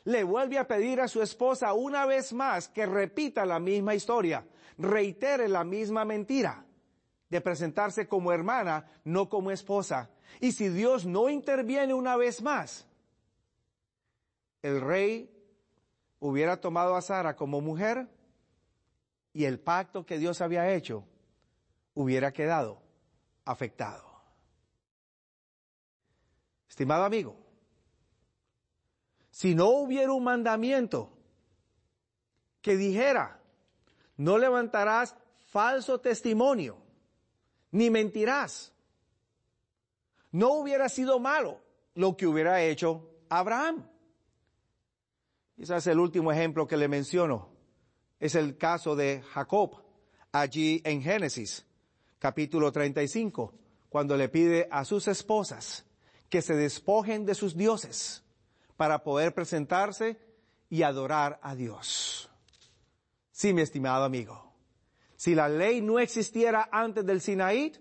le 0.03 0.23
vuelve 0.23 0.57
a 0.57 0.67
pedir 0.67 1.01
a 1.01 1.07
su 1.07 1.21
esposa 1.21 1.73
una 1.73 2.05
vez 2.05 2.33
más 2.33 2.67
que 2.67 2.85
repita 2.85 3.45
la 3.45 3.59
misma 3.59 3.95
historia, 3.95 4.45
reitere 4.77 5.47
la 5.47 5.63
misma 5.63 6.05
mentira 6.05 6.65
de 7.29 7.41
presentarse 7.41 8.07
como 8.07 8.31
hermana, 8.31 8.85
no 9.03 9.29
como 9.29 9.51
esposa. 9.51 10.09
Y 10.39 10.51
si 10.51 10.69
Dios 10.69 11.05
no 11.05 11.29
interviene 11.29 11.93
una 11.93 12.17
vez 12.17 12.41
más, 12.41 12.87
el 14.61 14.81
rey 14.81 15.31
hubiera 16.19 16.57
tomado 16.57 16.95
a 16.95 17.01
Sara 17.01 17.35
como 17.35 17.61
mujer 17.61 18.07
y 19.33 19.45
el 19.45 19.59
pacto 19.59 20.05
que 20.05 20.17
Dios 20.17 20.41
había 20.41 20.71
hecho 20.73 21.03
hubiera 21.93 22.31
quedado 22.31 22.84
afectado. 23.45 24.03
Estimado 26.67 27.05
amigo, 27.05 27.37
si 29.29 29.55
no 29.55 29.69
hubiera 29.69 30.11
un 30.11 30.23
mandamiento 30.23 31.11
que 32.61 32.75
dijera, 32.75 33.39
no 34.17 34.37
levantarás 34.37 35.15
falso 35.51 35.99
testimonio, 35.99 36.77
ni 37.71 37.89
mentirás, 37.89 38.73
no 40.31 40.53
hubiera 40.53 40.89
sido 40.89 41.19
malo 41.19 41.61
lo 41.93 42.17
que 42.17 42.27
hubiera 42.27 42.61
hecho 42.61 43.09
Abraham. 43.29 43.87
Quizás 45.55 45.87
el 45.87 45.99
último 45.99 46.31
ejemplo 46.31 46.67
que 46.67 46.75
le 46.75 46.87
menciono 46.87 47.49
es 48.19 48.35
el 48.35 48.57
caso 48.57 48.95
de 48.95 49.21
Jacob, 49.33 49.81
allí 50.31 50.81
en 50.83 51.01
Génesis, 51.01 51.65
capítulo 52.19 52.71
35, 52.71 53.53
cuando 53.89 54.17
le 54.17 54.29
pide 54.29 54.67
a 54.71 54.85
sus 54.85 55.07
esposas 55.07 55.85
que 56.29 56.41
se 56.41 56.55
despojen 56.55 57.25
de 57.25 57.35
sus 57.35 57.55
dioses 57.55 58.23
para 58.77 59.03
poder 59.03 59.33
presentarse 59.33 60.19
y 60.69 60.83
adorar 60.83 61.39
a 61.41 61.55
Dios. 61.55 62.29
Sí, 63.31 63.53
mi 63.53 63.61
estimado 63.61 64.03
amigo, 64.03 64.53
si 65.15 65.35
la 65.35 65.49
ley 65.49 65.81
no 65.81 65.99
existiera 65.99 66.69
antes 66.71 67.05
del 67.05 67.21
Sinaí, 67.21 67.73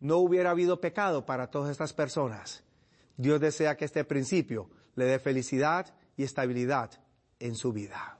no 0.00 0.18
hubiera 0.18 0.50
habido 0.50 0.80
pecado 0.80 1.26
para 1.26 1.50
todas 1.50 1.70
estas 1.70 1.92
personas. 1.92 2.64
Dios 3.16 3.40
desea 3.40 3.76
que 3.76 3.84
este 3.84 4.04
principio 4.04 4.70
le 4.94 5.04
dé 5.04 5.18
felicidad 5.18 5.94
y 6.16 6.24
estabilidad 6.24 6.90
en 7.38 7.54
su 7.54 7.72
vida. 7.72 8.19